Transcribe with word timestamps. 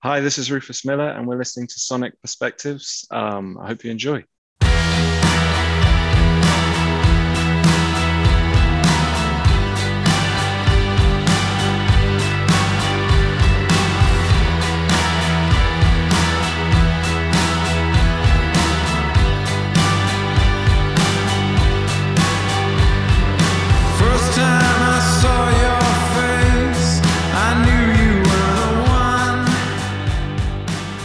Hi, 0.00 0.20
this 0.20 0.38
is 0.38 0.48
Rufus 0.48 0.84
Miller, 0.84 1.08
and 1.08 1.26
we're 1.26 1.38
listening 1.38 1.66
to 1.66 1.80
Sonic 1.80 2.12
Perspectives. 2.22 3.04
Um, 3.10 3.58
I 3.60 3.66
hope 3.66 3.82
you 3.82 3.90
enjoy. 3.90 4.22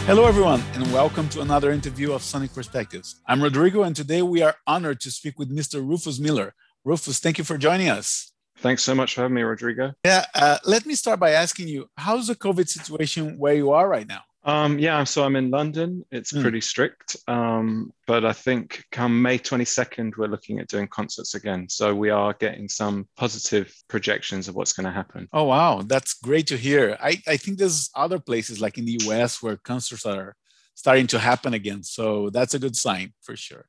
Hello, 0.06 0.26
everyone, 0.26 0.62
and 0.74 0.92
welcome 0.92 1.30
to 1.30 1.40
another 1.40 1.70
interview 1.70 2.12
of 2.12 2.22
Sonic 2.22 2.52
Perspectives. 2.52 3.22
I'm 3.26 3.42
Rodrigo, 3.42 3.84
and 3.84 3.96
today 3.96 4.20
we 4.20 4.42
are 4.42 4.54
honored 4.66 5.00
to 5.00 5.10
speak 5.10 5.38
with 5.38 5.50
Mr. 5.50 5.76
Rufus 5.82 6.20
Miller. 6.20 6.54
Rufus, 6.84 7.20
thank 7.20 7.38
you 7.38 7.44
for 7.44 7.56
joining 7.56 7.88
us. 7.88 8.30
Thanks 8.58 8.82
so 8.82 8.94
much 8.94 9.14
for 9.14 9.22
having 9.22 9.34
me, 9.34 9.40
Rodrigo. 9.40 9.94
Yeah, 10.04 10.26
uh, 10.34 10.58
let 10.66 10.84
me 10.84 10.94
start 10.94 11.20
by 11.20 11.30
asking 11.30 11.68
you 11.68 11.88
how's 11.96 12.26
the 12.26 12.34
COVID 12.34 12.68
situation 12.68 13.38
where 13.38 13.54
you 13.54 13.72
are 13.72 13.88
right 13.88 14.06
now? 14.06 14.20
Um, 14.46 14.78
yeah, 14.78 15.04
so 15.04 15.24
I'm 15.24 15.36
in 15.36 15.50
London. 15.50 16.04
It's 16.10 16.32
Mm. 16.32 16.42
pretty 16.42 16.60
strict, 16.60 17.16
um, 17.26 17.92
but 18.06 18.26
I 18.26 18.32
think 18.34 18.84
come 18.92 19.22
May 19.22 19.38
22nd, 19.38 20.16
we're 20.18 20.26
looking 20.28 20.58
at 20.58 20.68
doing 20.68 20.86
concerts 20.86 21.34
again. 21.34 21.68
So 21.68 21.94
we 21.94 22.10
are 22.10 22.34
getting 22.34 22.68
some 22.68 23.08
positive 23.16 23.72
projections 23.88 24.46
of 24.48 24.54
what's 24.54 24.74
going 24.74 24.84
to 24.84 24.92
happen. 24.92 25.28
Oh, 25.32 25.44
wow, 25.44 25.82
that's 25.82 26.12
great 26.14 26.46
to 26.48 26.58
hear. 26.58 26.98
I, 27.00 27.22
I 27.26 27.38
think 27.38 27.58
there's 27.58 27.90
other 27.94 28.18
places 28.18 28.60
like 28.60 28.76
in 28.76 28.84
the 28.84 28.98
US 29.08 29.42
where 29.42 29.56
concerts 29.56 30.04
are 30.04 30.36
starting 30.74 31.06
to 31.08 31.18
happen 31.18 31.54
again. 31.54 31.82
So 31.82 32.28
that's 32.30 32.52
a 32.54 32.58
good 32.58 32.76
sign 32.76 33.14
for 33.22 33.36
sure. 33.36 33.66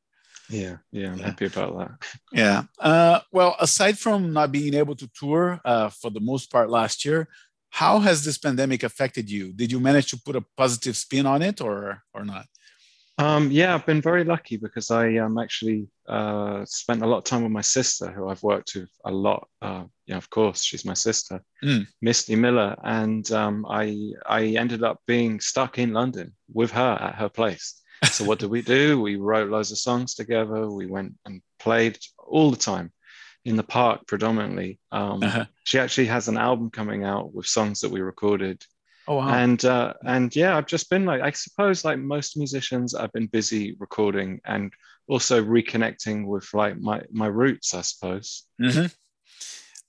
Yeah, 0.50 0.78
yeah, 0.92 1.12
I'm 1.12 1.20
Yeah. 1.20 1.26
happy 1.26 1.46
about 1.46 1.78
that. 1.78 1.92
Yeah. 2.34 2.64
Uh, 2.78 3.22
well, 3.31 3.56
aside 3.59 3.98
from 3.98 4.34
not 4.34 4.52
being 4.52 4.73
able 4.73 4.96
to 4.98 5.08
tour 5.18 5.62
uh, 5.64 5.90
for 5.90 6.12
the 6.12 6.20
most 6.20 6.52
part 6.52 6.70
last 6.70 7.06
year, 7.06 7.30
how 7.76 8.00
has 8.00 8.23
this 8.23 8.38
pandemic 8.38 8.84
affected 8.84 9.30
you? 9.30 9.52
Did 9.52 9.70
you 9.70 9.81
manage 9.81 10.09
to 10.12 10.18
put 10.18 10.38
a 10.38 10.45
positive 10.56 10.95
spin 10.95 11.26
on 11.26 11.42
it 11.42 11.59
or 11.59 12.04
or 12.14 12.23
not? 12.23 12.45
Um, 13.18 13.52
yeah, 13.52 13.76
I've 13.76 13.86
been 13.86 14.02
very 14.02 14.23
lucky 14.23 14.58
because 14.58 14.92
I 14.92 15.18
um, 15.18 15.38
actually 15.38 15.88
uh, 16.08 16.64
spent 16.66 17.02
a 17.02 17.08
lot 17.08 17.20
of 17.20 17.23
time 17.26 17.44
with 17.44 17.52
my 17.52 17.68
sister, 17.78 18.12
who 18.12 18.30
I've 18.30 18.44
worked 18.44 18.76
with 18.76 18.90
a 19.03 19.12
lot. 19.12 19.48
Uh, 19.62 19.84
yeah, 20.06 20.18
of 20.18 20.30
course, 20.30 20.64
she's 20.64 20.86
my 20.86 20.94
sister, 20.94 21.42
Mm. 21.64 21.86
Misty 22.02 22.36
Miller, 22.36 22.76
and 22.84 23.30
um, 23.31 23.66
I 23.70 23.86
I 24.40 24.42
ended 24.64 24.81
up 24.84 24.98
being 25.06 25.42
stuck 25.42 25.78
in 25.78 25.92
London 25.92 26.34
with 26.59 26.72
her 26.72 26.94
at 27.08 27.16
her 27.16 27.30
place. 27.30 27.68
So 28.03 28.23
what 28.23 28.40
did 28.40 28.52
we 28.52 28.62
do? 28.62 29.02
We 29.02 29.16
wrote 29.16 29.50
loads 29.50 29.72
of 29.72 29.80
songs 29.80 30.16
together. 30.16 30.70
We 30.70 30.86
went 30.86 31.14
and 31.26 31.42
played 31.59 31.98
all 32.20 32.52
the 32.52 32.66
time 32.72 32.92
in 33.46 33.56
the 33.56 33.64
park, 33.64 34.08
predominantly. 34.08 34.80
Um, 34.92 35.24
Uh-huh. 35.24 35.46
She 35.64 35.80
actually 35.80 36.08
has 36.08 36.28
an 36.28 36.38
album 36.38 36.70
coming 36.70 37.04
out 37.04 37.34
with 37.34 37.48
songs 37.48 37.80
that 37.82 37.92
we 37.92 38.02
recorded 38.02 38.66
Oh 39.08 39.18
wow. 39.18 39.30
and 39.44 39.64
uh, 39.66 39.94
and 40.04 40.36
yeah, 40.36 40.58
I've 40.58 40.66
just 40.66 40.90
been 40.90 41.06
like 41.06 41.22
I 41.22 41.32
suppose 41.32 41.86
like 41.86 42.00
most 42.00 42.38
musicians, 42.38 42.96
I've 42.96 43.14
been 43.14 43.28
busy 43.28 43.76
recording 43.80 44.42
and 44.46 44.74
also 45.08 45.44
reconnecting 45.44 46.26
with 46.26 46.48
like 46.54 46.76
my 46.80 47.02
my 47.12 47.28
roots, 47.28 47.74
I 47.74 47.82
suppose. 47.82 48.44
Mhm. 48.60 48.90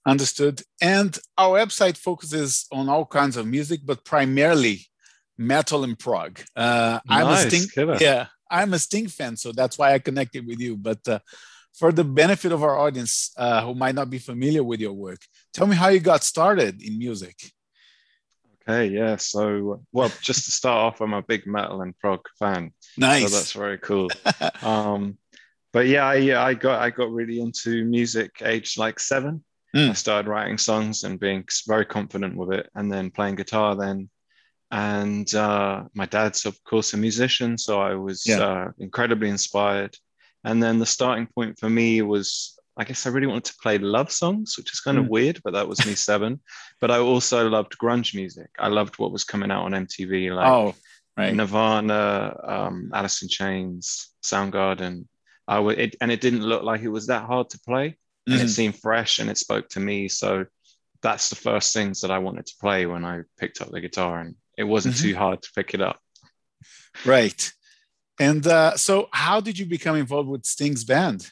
Understood. 0.07 0.63
And 0.81 1.19
our 1.37 1.59
website 1.59 1.97
focuses 1.97 2.67
on 2.71 2.89
all 2.89 3.05
kinds 3.07 3.37
of 3.37 3.47
music, 3.47 3.81
but 3.85 4.05
primarily 4.05 4.87
metal 5.37 5.83
and 5.85 5.99
prog. 5.99 6.41
Uh, 6.55 7.01
I'm 7.09 7.27
a 7.27 7.31
Nice, 7.31 7.47
Sting. 7.49 7.69
killer. 7.75 7.97
Yeah, 8.01 8.27
I'm 8.51 8.73
a 8.75 8.79
Sting 8.79 9.09
fan, 9.09 9.37
so 9.37 9.51
that's 9.53 9.77
why 9.79 9.95
I 9.95 9.99
connected 9.99 10.47
with 10.47 10.61
you. 10.61 10.77
But 10.77 11.09
uh, 11.09 11.19
for 11.79 11.93
the 11.93 12.05
benefit 12.05 12.53
of 12.53 12.63
our 12.63 12.77
audience 12.79 13.33
uh, 13.37 13.63
who 13.65 13.75
might 13.75 13.95
not 13.95 14.09
be 14.11 14.19
familiar 14.19 14.65
with 14.65 14.81
your 14.81 14.93
work, 14.93 15.21
tell 15.53 15.67
me 15.67 15.77
how 15.77 15.89
you 15.89 16.01
got 16.01 16.25
started 16.25 16.83
in 16.83 16.99
music. 16.99 17.37
Okay, 18.69 18.87
yeah. 18.93 19.17
So 19.17 19.83
well, 19.93 20.11
just 20.21 20.45
to 20.47 20.51
start 20.51 20.79
off, 20.95 21.01
I'm 21.01 21.13
a 21.15 21.23
big 21.23 21.47
metal 21.47 21.83
and 21.83 21.97
prog 21.99 22.21
fan, 22.39 22.73
Nice. 22.97 23.23
so 23.31 23.37
that's 23.37 23.53
very 23.53 23.79
cool. 23.79 24.11
um, 24.63 25.19
but 25.73 25.87
yeah, 25.87 26.05
I, 26.07 26.49
I 26.49 26.55
got 26.55 26.81
I 26.81 26.91
got 26.91 27.11
really 27.13 27.41
into 27.41 27.85
music 27.85 28.31
aged 28.43 28.79
like 28.79 28.99
seven. 28.99 29.45
Mm. 29.75 29.91
I 29.91 29.93
started 29.93 30.29
writing 30.29 30.59
songs 30.59 31.05
and 31.05 31.21
being 31.21 31.45
very 31.69 31.85
confident 31.85 32.35
with 32.37 32.53
it, 32.59 32.69
and 32.75 32.91
then 32.91 33.11
playing 33.11 33.37
guitar. 33.37 33.77
Then, 33.77 34.09
and 34.71 35.33
uh, 35.35 35.85
my 35.95 36.07
dad's 36.07 36.47
of 36.47 36.57
course 36.65 36.95
a 36.95 36.97
musician, 36.97 37.59
so 37.59 37.81
I 37.81 37.95
was 37.95 38.27
Yeah. 38.27 38.39
uh, 38.41 38.71
incredibly 38.79 39.29
inspired. 39.29 39.95
And 40.47 40.63
then 40.63 40.79
the 40.79 40.87
starting 40.87 41.27
point 41.27 41.59
for 41.59 41.69
me 41.69 42.01
was, 42.03 42.57
I 42.77 42.85
guess, 42.85 43.05
I 43.05 43.11
really 43.11 43.27
wanted 43.27 43.47
to 43.47 43.55
play 43.63 43.79
love 43.79 44.13
songs, 44.13 44.55
which 44.57 44.73
is 44.73 44.81
kind 44.81 44.97
Mm. 44.97 45.03
of 45.03 45.09
weird, 45.09 45.41
but 45.45 45.53
that 45.55 45.67
was 45.69 45.85
me 45.85 45.95
seven. 46.11 46.41
But 46.81 46.91
I 46.93 46.99
also 46.99 47.49
loved 47.49 47.77
grunge 47.79 48.15
music. 48.15 48.49
I 48.59 48.69
loved 48.69 48.99
what 48.99 49.11
was 49.13 49.25
coming 49.25 49.51
out 49.51 49.65
on 49.65 49.73
MTV, 49.73 50.31
like 50.35 50.47
oh, 50.47 50.75
right. 51.17 51.35
Nirvana, 51.35 52.37
um, 52.45 52.91
Alice 52.95 53.23
in 53.23 53.29
Chains, 53.29 54.11
Soundgarden. 54.23 55.07
I 55.49 55.59
would, 55.59 55.79
it, 55.79 55.97
and 56.01 56.11
it 56.13 56.21
didn't 56.21 56.43
look 56.45 56.63
like 56.63 56.83
it 56.83 56.89
was 56.89 57.09
that 57.09 57.25
hard 57.25 57.51
to 57.51 57.61
play, 57.61 57.97
and 58.29 58.41
it 58.41 58.47
Mhm. 58.47 58.57
seemed 58.59 58.79
fresh, 58.79 59.19
and 59.19 59.29
it 59.29 59.39
spoke 59.39 59.69
to 59.71 59.81
me. 59.81 60.09
So 60.09 60.47
that's 61.03 61.29
the 61.29 61.37
first 61.37 61.75
things 61.75 62.01
that 62.03 62.11
I 62.13 62.19
wanted 62.19 62.47
to 62.47 62.55
play 62.61 62.87
when 62.87 63.05
I 63.05 63.23
picked 63.39 63.61
up 63.63 63.71
the 63.71 63.81
guitar, 63.81 64.21
and 64.21 64.37
it 64.57 64.65
wasn't 64.65 64.95
Mhm. 64.95 65.03
too 65.03 65.17
hard 65.17 65.43
to 65.43 65.51
pick 65.57 65.75
it 65.75 65.81
up. 65.81 65.99
Right. 67.05 67.53
And 68.19 68.47
uh, 68.47 68.77
so, 68.77 69.09
how 69.13 69.41
did 69.41 69.59
you 69.59 69.67
become 69.67 69.97
involved 69.97 70.29
with 70.29 70.45
Sting's 70.47 70.85
band? 70.85 71.31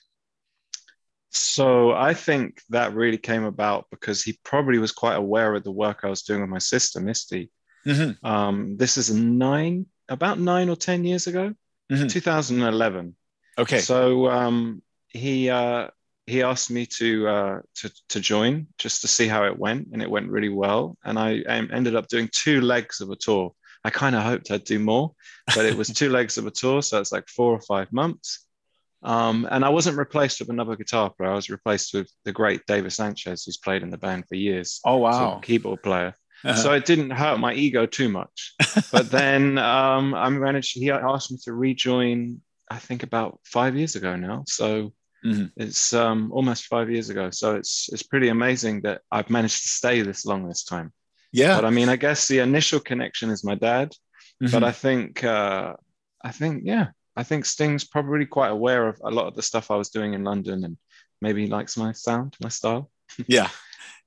So 1.31 1.91
I 1.91 2.15
think 2.15 2.63
that 2.71 2.95
really 2.95 3.19
came 3.19 3.43
about 3.45 3.87
because 3.91 4.23
he 4.23 4.39
probably 4.45 4.79
was 4.79 4.93
quite 4.93 5.17
aware 5.17 5.55
of 5.55 5.65
the 5.65 5.73
work 5.73 6.01
I 6.03 6.09
was 6.09 6.23
doing 6.23 6.41
with 6.43 6.51
my 6.51 6.59
sister 6.59 7.01
Misty. 7.01 7.51
Mhm. 7.85 8.17
Um, 8.23 8.77
this 8.77 8.97
is 8.97 9.13
nine, 9.13 9.87
about 10.09 10.39
nine 10.39 10.69
or 10.69 10.77
ten 10.77 11.05
years 11.05 11.27
ago, 11.27 11.53
Mhm. 11.91 12.09
2011. 12.09 13.17
Okay. 13.59 13.81
So 13.81 14.31
um, 14.31 14.83
he 15.09 15.51
uh, 15.51 15.89
he 16.27 16.43
asked 16.43 16.71
me 16.71 16.87
to 16.87 17.29
uh, 17.29 17.61
to 17.77 17.91
to 18.11 18.21
join 18.21 18.69
just 18.79 19.03
to 19.03 19.09
see 19.09 19.27
how 19.27 19.45
it 19.45 19.59
went, 19.59 19.89
and 19.93 20.03
it 20.03 20.11
went 20.11 20.31
really 20.31 20.49
well. 20.49 20.97
And 21.05 21.19
I, 21.19 21.43
I 21.49 21.57
ended 21.57 21.97
up 21.97 22.07
doing 22.09 22.29
two 22.33 22.61
legs 22.61 23.01
of 23.01 23.11
a 23.11 23.17
tour. 23.17 23.55
I 23.85 23.91
kind 23.91 24.17
of 24.17 24.23
hoped 24.23 24.51
I'd 24.51 24.65
do 24.65 24.79
more, 24.79 25.13
but 25.55 25.65
it 25.67 25.77
was 25.77 25.89
two 25.89 26.09
legs 26.19 26.39
of 26.39 26.47
a 26.47 26.51
tour, 26.51 26.83
so 26.83 27.01
it's 27.01 27.13
like 27.13 27.29
four 27.29 27.53
or 27.53 27.61
five 27.61 27.93
months. 27.93 28.47
Um, 29.03 29.47
and 29.51 29.65
I 29.65 29.69
wasn't 29.69 29.99
replaced 29.99 30.41
with 30.41 30.49
another 30.49 30.77
guitar 30.77 31.11
player. 31.11 31.31
I 31.31 31.35
was 31.35 31.51
replaced 31.51 31.93
with 31.93 32.11
the 32.25 32.33
great 32.33 32.63
David 32.67 32.91
Sancious, 32.91 33.45
who's 33.45 33.59
played 33.59 33.83
in 33.83 33.91
the 33.91 33.99
band 33.99 34.25
for 34.29 34.35
years. 34.37 34.81
oh 34.87 34.97
wow. 34.97 35.41
keyboard 35.43 35.83
player. 35.83 36.15
Uh-huh. 36.43 36.57
So 36.57 36.73
it 36.73 36.85
didn't 36.87 37.11
hurt 37.11 37.39
my 37.39 37.53
ego 37.55 37.87
too 37.87 38.09
much. 38.09 38.55
But 38.93 39.11
then 39.11 39.59
um, 39.59 40.15
I 40.15 40.29
managed. 40.31 40.75
He 40.79 40.91
asked 40.91 41.31
me 41.33 41.39
to 41.45 41.53
rejoin. 41.53 42.41
I 42.71 42.79
think 42.79 43.03
about 43.03 43.39
five 43.45 43.77
years 43.77 43.95
ago 43.97 44.17
now. 44.17 44.45
So 44.47 44.93
Mhm. 45.25 45.53
it's 45.57 45.93
um, 45.95 46.31
almost 46.33 46.67
five 46.67 46.91
years 46.91 47.09
ago. 47.11 47.31
So 47.31 47.57
it's 47.57 47.89
it's 47.93 48.03
pretty 48.03 48.29
amazing 48.29 48.83
that 48.83 49.01
I've 49.11 49.31
managed 49.31 49.63
to 49.63 49.69
stay 49.69 50.03
this 50.03 50.27
long 50.27 50.47
this 50.49 50.65
time. 50.65 50.93
Yeah. 51.35 51.57
But 51.57 51.65
I 51.67 51.71
mean, 51.71 51.89
I 51.89 51.97
guess 51.97 52.29
the 52.29 52.39
initial 52.39 52.81
connection 52.81 53.31
is 53.31 53.45
my 53.45 53.57
dad. 53.57 53.89
But 54.41 54.63
Mhm. 54.63 54.65
I 54.65 54.73
think 54.73 55.25
uh, 55.25 55.75
I 56.29 56.33
think 56.39 56.63
yeah, 56.65 56.87
I 57.21 57.23
think 57.29 57.45
Sting's 57.45 57.85
probably 57.85 58.27
quite 58.27 58.51
aware 58.59 58.89
of 58.89 58.97
a 59.05 59.11
lot 59.11 59.27
of 59.29 59.35
the 59.35 59.43
stuff 59.43 59.71
I 59.71 59.77
was 59.77 59.91
doing 59.91 60.15
in 60.15 60.25
London 60.25 60.65
and 60.65 60.77
maybe 61.21 61.47
likes 61.47 61.77
my 61.77 61.93
sound, 61.93 62.37
my 62.43 62.51
style. 62.51 62.91
yeah 63.37 63.49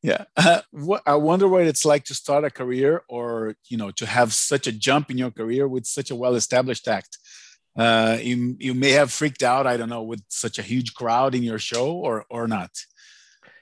yeah 0.02 0.24
uh, 0.36 0.62
what, 0.72 1.02
i 1.06 1.16
wonder 1.16 1.48
what 1.48 1.66
it's 1.72 1.86
like 1.86 2.04
to 2.04 2.14
start 2.14 2.44
a 2.44 2.50
career 2.50 3.04
or 3.08 3.56
you 3.70 3.78
know 3.78 3.92
to 3.92 4.06
have 4.06 4.34
such 4.34 4.66
a 4.68 4.72
jump 4.72 5.10
in 5.12 5.18
your 5.18 5.32
career 5.32 5.68
with 5.68 5.86
such 5.86 6.10
a 6.12 6.16
well-established 6.16 6.88
act 6.88 7.18
uh, 7.78 8.18
you, 8.22 8.56
you 8.60 8.74
may 8.74 8.92
have 8.92 9.12
freaked 9.12 9.44
out 9.44 9.68
i 9.68 9.78
don't 9.78 9.90
know 9.96 10.04
with 10.04 10.24
such 10.30 10.58
a 10.60 10.68
huge 10.72 10.94
crowd 10.94 11.36
in 11.36 11.44
your 11.44 11.60
show 11.60 11.88
or 12.08 12.26
or 12.30 12.48
not 12.48 12.72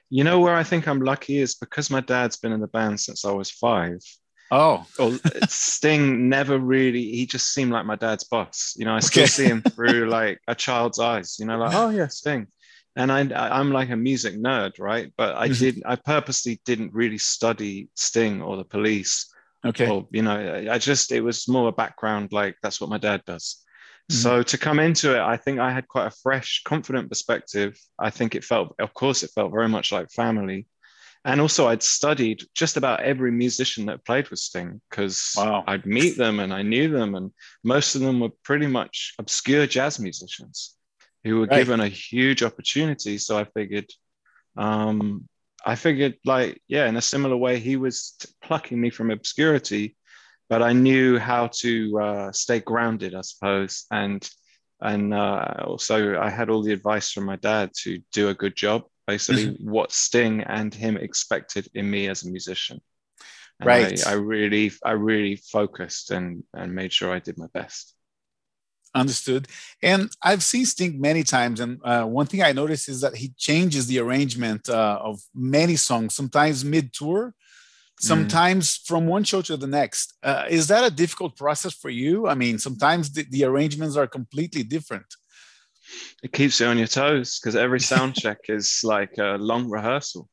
You 0.10 0.24
know 0.24 0.40
where 0.40 0.56
I 0.56 0.64
think 0.64 0.88
I'm 0.88 1.02
lucky 1.02 1.38
is 1.40 1.56
because 1.56 1.90
my 1.90 2.02
dad's 2.02 2.38
been 2.38 2.52
in 2.52 2.62
the 2.62 2.68
band 2.68 3.00
since 3.00 3.26
I 3.26 3.32
was 3.32 3.50
five. 3.52 4.00
oh 4.52 4.86
Or 5.00 5.20
Sting 5.48 6.30
never 6.30 6.58
really. 6.60 7.04
He 7.12 7.26
just 7.26 7.54
seemed 7.54 7.72
like 7.72 7.86
my 7.86 7.96
dad's 7.96 8.24
boss. 8.24 8.74
You 8.78 8.86
know, 8.86 8.96
I 8.96 9.00
still 9.00 9.24
Okay. 9.24 9.28
see 9.28 9.46
him 9.46 9.64
through 9.76 10.10
like 10.10 10.40
a 10.48 10.56
child's 10.56 11.00
eyes. 11.00 11.38
You 11.40 11.46
know, 11.48 11.58
like 11.58 11.74
oh 11.74 11.90
yeah, 11.90 12.08
Sting. 12.08 12.48
And 12.98 13.12
I, 13.12 13.20
I'm 13.60 13.72
like 13.72 13.90
a 13.90 13.98
music 13.98 14.36
nerd, 14.36 14.80
right? 14.80 15.12
But 15.18 15.36
I 15.36 15.50
Mhm. 15.50 15.60
did. 15.60 15.84
I 15.86 15.98
purposely 15.98 16.62
didn't 16.66 16.94
really 16.94 17.18
study 17.18 17.90
Sting 17.96 18.42
or 18.42 18.58
the 18.58 18.64
Police 18.64 19.32
okay 19.66 19.90
or 19.90 20.08
you 20.12 20.22
know 20.22 20.68
i 20.70 20.78
just 20.78 21.12
it 21.12 21.22
was 21.22 21.48
more 21.48 21.70
a 21.70 21.72
background 21.72 22.32
like 22.32 22.56
that's 22.62 22.80
what 22.80 22.88
my 22.90 23.00
dad 23.00 23.24
does 23.26 23.65
Mhm. 24.12 24.16
so 24.16 24.44
to 24.44 24.58
come 24.58 24.80
into 24.80 25.16
it 25.16 25.20
i 25.22 25.36
think 25.38 25.60
i 25.60 25.72
had 25.72 25.88
quite 25.88 26.08
a 26.08 26.16
fresh 26.24 26.62
confident 26.64 27.10
perspective 27.10 27.78
i 28.00 28.10
think 28.10 28.36
it 28.36 28.44
felt 28.44 28.76
of 28.80 28.94
course 28.94 29.24
it 29.24 29.32
felt 29.34 29.52
very 29.52 29.68
much 29.70 29.92
like 29.92 30.12
family 30.12 30.68
and 31.28 31.42
also 31.42 31.66
I'd 31.68 31.82
studied 31.82 32.44
just 32.54 32.78
about 32.78 33.00
every 33.02 33.32
musician 33.32 33.88
that 33.88 34.06
played 34.06 34.30
with 34.30 34.38
Sting 34.38 34.80
because 34.92 35.34
Wow. 35.36 35.64
I'd 35.66 35.88
meet 35.88 36.18
them 36.18 36.40
and 36.40 36.54
I 36.54 36.62
knew 36.62 36.88
them, 36.88 37.16
and 37.16 37.32
most 37.64 37.96
of 37.96 38.02
them 38.02 38.20
were 38.20 38.30
pretty 38.44 38.68
much 38.68 39.16
obscure 39.18 39.66
jazz 39.66 40.00
musicians 40.00 40.76
who 41.24 41.40
were 41.40 41.48
Right. 41.48 41.58
given 41.58 41.80
a 41.80 41.88
huge 41.88 42.44
opportunity. 42.44 43.18
So 43.18 43.40
I 43.40 43.46
figured, 43.46 43.90
um, 44.56 45.28
I 45.66 45.74
figured 45.74 46.18
like 46.26 46.62
yeah, 46.68 46.88
in 46.88 46.96
a 46.96 47.02
similar 47.02 47.36
way, 47.38 47.58
he 47.58 47.76
was 47.76 48.12
t- 48.20 48.30
plucking 48.44 48.80
me 48.80 48.92
from 48.92 49.10
obscurity, 49.10 49.98
but 50.50 50.62
I 50.62 50.74
knew 50.74 51.18
how 51.20 51.48
to 51.62 52.00
uh, 52.00 52.32
stay 52.32 52.60
grounded, 52.60 53.16
I 53.16 53.22
suppose, 53.22 53.86
and 53.92 54.28
and 54.82 55.14
uh, 55.14 55.64
also 55.66 56.20
I 56.20 56.30
had 56.30 56.50
all 56.50 56.62
the 56.62 56.74
advice 56.74 57.12
from 57.12 57.26
my 57.26 57.38
dad 57.38 57.72
to 57.84 58.00
do 58.12 58.30
a 58.30 58.34
good 58.34 58.56
job, 58.56 58.84
basically 59.08 59.56
what 59.60 59.92
Sting 59.92 60.42
and 60.42 60.74
him 60.74 60.98
expected 60.98 61.68
in 61.74 61.90
me 61.90 62.10
as 62.10 62.24
a 62.24 62.30
musician. 62.30 62.82
And 63.60 63.68
Right. 63.68 64.06
I, 64.06 64.12
I 64.12 64.14
really, 64.16 64.72
I 64.84 64.92
really 64.92 65.38
focused 65.38 66.12
and 66.12 66.44
and 66.54 66.76
made 66.76 66.92
sure 66.92 67.16
I 67.16 67.20
did 67.20 67.38
my 67.38 67.48
best. 67.54 67.94
Understood. 68.94 69.48
And 69.82 70.10
I've 70.22 70.44
seen 70.44 70.66
Sting 70.66 71.02
many 71.02 71.24
times, 71.24 71.60
and 71.60 71.80
uh, 71.84 72.06
one 72.06 72.28
thing 72.28 72.42
I 72.44 72.54
noticed 72.54 72.90
is 72.90 73.02
that 73.02 73.16
he 73.16 73.34
changes 73.38 73.88
the 73.88 74.00
arrangement 74.00 74.70
uh, 74.70 75.00
of 75.02 75.20
many 75.34 75.76
songs, 75.76 76.16
sometimes 76.16 76.64
mid-tour, 76.64 77.34
sometimes 78.00 78.78
from 78.78 79.08
one 79.08 79.24
show 79.24 79.42
to 79.42 79.58
the 79.58 79.68
next. 79.68 80.14
Uh, 80.24 80.46
is 80.50 80.68
that 80.68 80.84
a 80.86 80.94
difficult 80.96 81.36
process 81.36 81.74
for 81.74 81.90
you? 81.90 82.28
I 82.28 82.36
mean, 82.36 82.60
sometimes 82.60 83.12
the, 83.12 83.26
the 83.30 83.44
arrangements 83.46 83.96
are 83.96 84.08
completely 84.08 84.64
different. 84.64 85.06
It 86.24 86.32
keeps 86.34 86.60
you 86.60 86.68
on 86.68 86.78
your 86.78 86.88
toes 86.88 87.40
because 87.40 87.56
every 87.56 87.80
sound 87.80 88.16
check 88.24 88.38
is 88.50 88.82
like 88.84 89.18
a 89.18 89.38
long 89.38 89.70
rehearsal, 89.70 90.28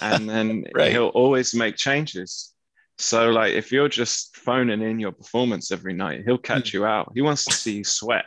and 0.00 0.28
then 0.32 0.64
Right. 0.74 0.92
he'll 0.92 1.08
always 1.08 1.54
make 1.54 1.76
changes. 1.76 2.52
So 2.98 3.30
like 3.30 3.54
if 3.54 3.72
you're 3.72 3.88
just 3.88 4.36
phoning 4.36 4.82
in 4.82 5.00
your 5.00 5.12
performance 5.12 5.72
every 5.72 5.94
night, 5.94 6.22
he'll 6.24 6.38
catch 6.38 6.72
you 6.72 6.84
out. 6.84 7.12
He 7.14 7.22
wants 7.22 7.44
to 7.46 7.52
see 7.52 7.78
you 7.78 7.84
sweat. 7.84 8.26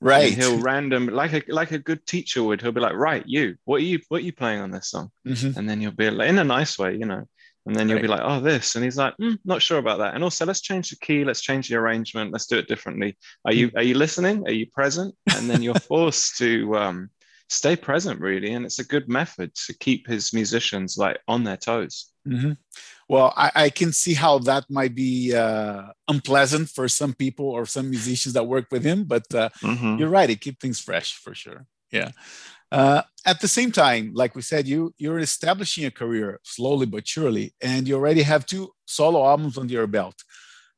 And 0.00 0.08
Right. 0.08 0.34
he'll 0.34 0.58
random 0.58 1.06
like 1.08 1.32
a 1.32 1.42
like 1.48 1.72
a 1.72 1.78
good 1.78 2.04
teacher 2.06 2.42
would. 2.42 2.60
He'll 2.62 2.72
be 2.72 2.80
like, 2.80 2.94
right, 2.94 3.22
you, 3.26 3.56
what 3.64 3.76
are 3.76 3.84
you 3.84 4.00
what 4.08 4.22
are 4.22 4.24
you 4.24 4.32
playing 4.32 4.60
on 4.60 4.70
this 4.70 4.88
song? 4.90 5.10
Mhm. 5.26 5.56
And 5.56 5.68
then 5.68 5.80
you'll 5.80 5.92
be 5.92 6.10
like, 6.10 6.28
in 6.28 6.38
a 6.38 6.44
nice 6.44 6.78
way, 6.78 6.96
you 6.96 7.06
know. 7.06 7.28
And 7.64 7.76
then 7.76 7.88
you'll 7.88 8.00
be 8.00 8.08
like, 8.08 8.22
oh, 8.24 8.40
this. 8.40 8.74
And 8.74 8.82
he's 8.84 8.96
like, 8.96 9.14
"Hmm, 9.16 9.34
not 9.44 9.62
sure 9.62 9.78
about 9.78 9.98
that. 9.98 10.14
And 10.14 10.24
also, 10.24 10.44
let's 10.44 10.60
change 10.60 10.90
the 10.90 10.96
key. 10.96 11.24
Let's 11.24 11.40
change 11.40 11.68
the 11.68 11.76
arrangement. 11.76 12.32
Let's 12.32 12.46
do 12.46 12.58
it 12.58 12.66
differently. 12.66 13.16
Are 13.44 13.52
you 13.52 13.70
are 13.76 13.84
you 13.84 13.94
listening? 13.94 14.44
Are 14.48 14.52
you 14.52 14.66
present? 14.66 15.14
And 15.32 15.48
then 15.48 15.62
you're 15.62 15.74
forced 15.92 16.38
to 16.38 16.76
um, 16.76 17.10
stay 17.48 17.76
present, 17.76 18.18
really. 18.20 18.52
And 18.54 18.64
it's 18.66 18.80
a 18.80 18.84
good 18.84 19.08
method 19.08 19.54
to 19.66 19.74
keep 19.78 20.08
his 20.08 20.32
musicians 20.32 20.98
like 20.98 21.18
on 21.28 21.44
their 21.44 21.56
toes. 21.56 22.10
Mhm. 22.26 22.56
Well, 23.08 23.32
I, 23.36 23.50
I 23.54 23.70
can 23.70 23.92
see 23.92 24.14
how 24.14 24.38
that 24.40 24.64
might 24.68 24.94
be 24.94 25.34
uh, 25.34 25.82
unpleasant 26.08 26.68
for 26.68 26.88
some 26.88 27.14
people 27.14 27.46
or 27.46 27.66
some 27.66 27.90
musicians 27.90 28.32
that 28.34 28.46
work 28.46 28.66
with 28.72 28.84
him, 28.84 29.04
but 29.04 29.32
uh, 29.34 29.50
Mhm. 29.62 29.98
you're 29.98 30.08
right; 30.08 30.30
it 30.30 30.40
keeps 30.40 30.58
things 30.60 30.80
fresh 30.80 31.14
for 31.14 31.34
sure. 31.34 31.66
Yeah. 31.92 32.10
Uh, 32.72 33.02
at 33.26 33.40
the 33.40 33.48
same 33.48 33.72
time, 33.72 34.12
like 34.14 34.34
we 34.36 34.42
said, 34.42 34.68
you 34.68 34.94
you're 34.98 35.20
establishing 35.20 35.86
a 35.86 35.92
career 35.92 36.40
slowly 36.44 36.86
but 36.86 37.08
surely, 37.08 37.54
and 37.62 37.88
you 37.88 37.96
already 37.96 38.22
have 38.22 38.46
two 38.46 38.70
solo 38.86 39.24
albums 39.26 39.58
under 39.58 39.74
your 39.74 39.88
belt. 39.88 40.16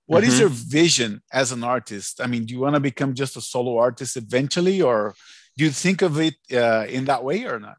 What 0.06 0.24
is 0.24 0.38
Mhm. 0.38 0.40
your 0.40 0.50
vision 0.50 1.22
as 1.32 1.52
an 1.52 1.64
artist? 1.64 2.20
I 2.22 2.28
mean, 2.28 2.46
do 2.46 2.54
you 2.54 2.60
want 2.60 2.76
to 2.76 2.80
become 2.80 3.14
just 3.14 3.36
a 3.38 3.42
solo 3.42 3.78
artist 3.78 4.16
eventually, 4.18 4.82
or 4.82 5.14
do 5.58 5.64
you 5.66 5.72
think 5.72 6.02
of 6.02 6.20
it 6.20 6.36
uh, 6.52 6.86
in 6.88 7.06
that 7.06 7.24
way 7.24 7.44
or 7.46 7.60
not? 7.60 7.78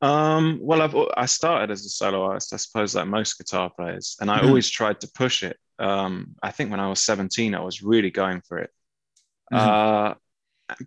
Um, 0.00 0.58
well, 0.62 0.82
I've 0.82 0.94
I 1.16 1.26
started 1.26 1.70
as 1.72 1.84
a 1.86 1.88
solo 1.88 2.22
artist, 2.22 2.52
I 2.52 2.56
suppose, 2.58 2.94
like 2.94 3.06
most 3.08 3.38
guitar 3.38 3.70
players, 3.70 4.16
and 4.20 4.30
I 4.30 4.40
Mhm. 4.40 4.42
always 4.42 4.70
tried 4.70 5.00
to 5.00 5.10
push 5.14 5.42
it. 5.42 5.56
Um, 5.78 6.36
I 6.42 6.50
think 6.52 6.70
when 6.70 6.80
I 6.80 6.88
was 6.88 7.02
17, 7.02 7.54
I 7.54 7.60
was 7.62 7.82
really 7.82 8.10
going 8.10 8.42
for 8.42 8.58
it. 8.58 8.70
Mhm. 9.50 9.78
Uh, 9.78 10.14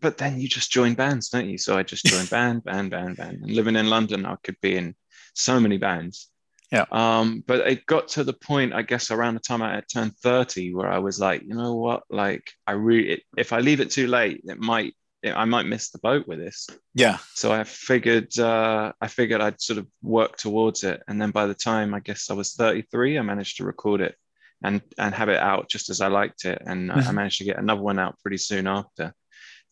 but 0.01 0.18
then 0.18 0.39
you 0.39 0.48
just 0.48 0.72
join 0.72 0.94
bands, 0.94 1.30
don't 1.30 1.50
you? 1.50 1.57
So 1.57 1.78
I 1.78 1.83
just 1.83 2.06
joined 2.06 2.30
band, 2.38 2.63
band, 2.63 2.92
band, 2.92 3.18
band. 3.18 3.42
And 3.44 3.51
living 3.51 3.75
in 3.75 3.89
London, 3.89 4.25
I 4.25 4.36
could 4.44 4.60
be 4.62 4.75
in 4.78 4.95
so 5.33 5.60
many 5.60 5.78
bands. 5.78 6.30
Yeah. 6.72 6.86
Um, 6.92 7.44
but 7.45 7.68
it 7.68 7.86
got 7.86 8.07
to 8.10 8.24
the 8.24 8.33
point, 8.33 8.74
I 8.74 8.81
guess, 8.81 9.12
around 9.12 9.33
the 9.33 9.42
time 9.42 9.62
I 9.62 9.75
had 9.75 9.89
turned 9.89 10.16
30, 10.18 10.74
where 10.74 10.88
I 10.89 11.00
was 11.00 11.19
like, 11.19 11.42
you 11.42 11.54
know 11.54 11.75
what? 11.75 12.04
Like, 12.10 12.50
I 12.66 12.74
really, 12.74 13.25
if 13.38 13.51
I 13.51 13.60
leave 13.60 13.81
it 13.81 13.92
too 13.92 14.07
late, 14.07 14.42
it 14.45 14.57
might, 14.60 14.95
I 15.24 15.45
might 15.45 15.66
miss 15.66 15.89
the 15.89 16.00
boat 16.00 16.28
with 16.28 16.39
this. 16.39 16.69
Yeah. 16.95 17.18
So 17.33 17.51
I 17.51 17.63
figured, 17.66 18.39
uh, 18.39 18.94
I 19.01 19.07
figured 19.07 19.42
I'd 19.42 19.62
sort 19.62 19.80
of 19.80 19.88
work 20.01 20.38
towards 20.38 20.83
it, 20.86 21.04
and 21.07 21.22
then 21.22 21.31
by 21.31 21.45
the 21.45 21.54
time 21.54 21.94
I 21.94 22.00
guess 22.00 22.30
I 22.31 22.33
was 22.36 22.54
33, 22.54 23.19
I 23.19 23.22
managed 23.22 23.57
to 23.57 23.66
record 23.66 24.01
it 24.01 24.16
and 24.63 24.81
and 24.98 25.13
have 25.16 25.28
it 25.30 25.39
out 25.39 25.69
just 25.69 25.89
as 25.89 26.01
I 26.01 26.07
liked 26.07 26.45
it, 26.45 26.62
and 26.66 26.92
I- 26.92 27.00
I 27.00 27.01
Mhm. 27.01 27.13
managed 27.16 27.39
to 27.39 27.44
get 27.45 27.57
another 27.60 27.81
one 27.81 28.00
out 28.00 28.18
pretty 28.22 28.38
soon 28.38 28.66
after. 28.68 29.13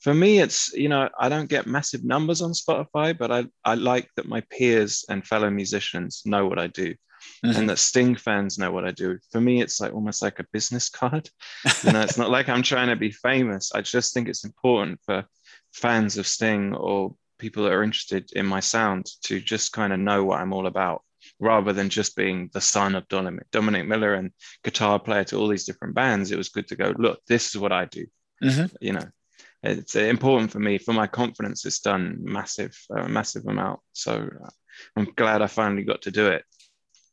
For 0.02 0.14
me, 0.14 0.40
it's 0.40 0.74
you 0.74 0.90
know 0.90 1.10
I 1.20 1.30
don't 1.30 1.50
get 1.50 1.68
massive 1.68 2.04
numbers 2.04 2.42
on 2.42 2.52
Spotify, 2.54 3.18
but 3.18 3.32
I 3.32 3.46
I 3.66 3.76
like 3.76 4.10
that 4.16 4.28
my 4.28 4.42
peers 4.42 5.06
and 5.10 5.26
fellow 5.26 5.50
musicians 5.50 6.22
know 6.26 6.48
what 6.48 6.60
I 6.60 6.68
do. 6.68 6.96
Mhm. 7.44 7.58
And 7.58 7.70
that 7.70 7.80
Sting 7.80 8.16
fans 8.16 8.58
know 8.58 8.72
what 8.72 8.86
I 8.86 8.92
do. 8.92 9.20
For 9.32 9.42
me, 9.42 9.62
it's 9.62 9.82
like 9.82 9.94
almost 9.94 10.22
like 10.22 10.40
a 10.40 10.46
business 10.54 10.90
card. 10.90 11.30
You 11.84 11.92
know, 11.92 12.02
it's 12.02 12.18
not 12.18 12.30
like 12.30 12.48
I'm 12.48 12.64
trying 12.64 12.88
to 12.88 12.96
be 12.96 13.12
famous. 13.12 13.74
I 13.74 13.82
just 13.82 14.14
think 14.14 14.30
it's 14.30 14.46
important 14.46 15.00
for 15.06 15.26
fans 15.74 16.18
of 16.18 16.26
Sting 16.26 16.74
or 16.74 17.16
people 17.38 17.64
that 17.64 17.74
are 17.74 17.84
interested 17.84 18.32
in 18.34 18.46
my 18.46 18.62
sound 18.62 19.06
to 19.24 19.40
just 19.42 19.74
kind 19.74 19.92
of 19.92 20.00
know 20.00 20.24
what 20.24 20.40
I'm 20.40 20.54
all 20.54 20.68
about 20.68 21.04
rather 21.40 21.74
than 21.74 21.90
just 21.90 22.16
being 22.16 22.50
the 22.54 22.62
son 22.62 22.96
of 22.96 23.08
Dominic, 23.10 23.48
Dominic 23.52 23.86
Miller 23.88 24.14
and 24.14 24.32
guitar 24.64 25.00
player 25.00 25.26
to 25.26 25.38
all 25.38 25.48
these 25.50 25.66
different 25.66 25.96
bands. 25.96 26.32
It 26.32 26.38
was 26.38 26.50
good 26.50 26.68
to 26.70 26.76
go, 26.76 26.94
look, 26.98 27.20
this 27.28 27.50
is 27.50 27.58
what 27.58 27.74
I 27.74 27.86
do. 27.86 28.06
Mhm. 28.42 28.74
You 28.80 28.94
know, 28.94 29.08
it's 29.64 29.96
uh, 29.96 30.00
important 30.02 30.52
for 30.52 30.60
me 30.60 30.78
for 30.78 30.94
my 30.94 31.08
confidence. 31.08 31.66
It's 31.66 31.80
done 31.80 32.18
massive, 32.22 32.76
uh, 32.96 33.08
massive 33.08 33.46
amount. 33.48 33.80
So 33.94 34.14
uh, 34.44 34.50
I'm 34.96 35.06
glad 35.16 35.42
I 35.42 35.48
finally 35.48 35.84
got 35.84 36.02
to 36.04 36.12
do 36.12 36.28
it. 36.28 36.44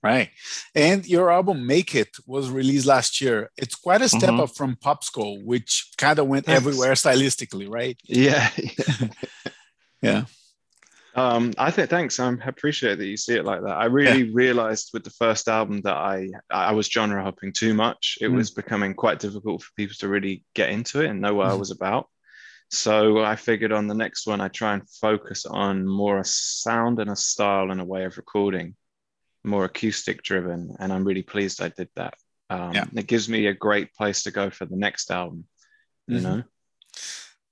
Right. 0.02 0.30
And 0.74 1.04
your 1.06 1.32
album 1.32 1.66
Make 1.66 1.94
It 1.96 2.10
was 2.26 2.48
released 2.50 2.86
last 2.86 3.20
year. 3.20 3.50
It's 3.56 3.74
quite 3.74 4.02
a 4.02 4.08
step 4.08 4.30
Mhm. 4.30 4.40
up 4.44 4.54
from 4.56 4.76
Pop 4.76 5.02
Skull, 5.02 5.42
which 5.44 5.90
kind 5.98 6.18
of 6.20 6.28
went 6.28 6.46
Thanks. 6.46 6.56
everywhere 6.60 6.92
stylistically, 6.92 7.68
right? 7.68 7.98
Yeah. 8.04 8.50
Yeah. 10.02 10.24
Um, 11.14 11.54
I 11.56 11.70
think 11.70 11.88
thanks. 11.88 12.20
I 12.20 12.30
appreciate 12.44 12.98
that 12.98 13.06
you 13.06 13.16
see 13.16 13.34
it 13.34 13.44
like 13.46 13.62
that. 13.62 13.70
I 13.76 13.86
really 13.86 14.30
realized 14.34 14.90
with 14.92 15.02
the 15.02 15.10
first 15.10 15.48
album 15.48 15.80
that 15.82 15.96
I 15.96 16.28
I 16.50 16.72
was 16.72 16.86
genre 16.86 17.22
hopping 17.22 17.52
too 17.52 17.72
much. 17.72 18.18
It 18.20 18.28
Mm. 18.30 18.34
was 18.36 18.50
becoming 18.50 18.92
quite 18.94 19.18
difficult 19.18 19.62
for 19.62 19.70
people 19.76 19.96
to 20.00 20.08
really 20.08 20.44
get 20.54 20.68
into 20.68 21.00
it 21.00 21.08
and 21.08 21.22
know 21.22 21.34
what 21.34 21.46
I 21.46 21.52
Mhm. 21.52 21.58
was 21.58 21.70
about. 21.70 22.08
So 22.70 23.22
I 23.22 23.36
figured 23.36 23.72
on 23.72 23.86
the 23.86 23.94
next 23.94 24.26
one 24.26 24.40
I 24.40 24.48
try 24.48 24.74
and 24.74 24.90
focus 24.90 25.46
on 25.46 25.86
more 25.86 26.18
a 26.18 26.24
sound 26.24 26.98
and 26.98 27.10
a 27.10 27.16
style 27.16 27.70
and 27.70 27.80
a 27.80 27.84
way 27.84 28.04
of 28.04 28.16
recording, 28.16 28.74
more 29.44 29.64
acoustic 29.64 30.22
driven, 30.22 30.76
and 30.80 30.92
I'm 30.92 31.04
really 31.04 31.22
pleased 31.22 31.62
I 31.62 31.68
did 31.68 31.88
that. 31.94 32.14
Um, 32.50 32.74
Yeah. 32.74 32.84
It 32.94 33.06
gives 33.06 33.28
me 33.28 33.46
a 33.46 33.54
great 33.54 33.94
place 33.94 34.24
to 34.24 34.30
go 34.30 34.50
for 34.50 34.66
the 34.66 34.76
next 34.76 35.10
album. 35.10 35.46
You 36.08 36.18
Mhm. 36.18 36.22
know. 36.22 36.42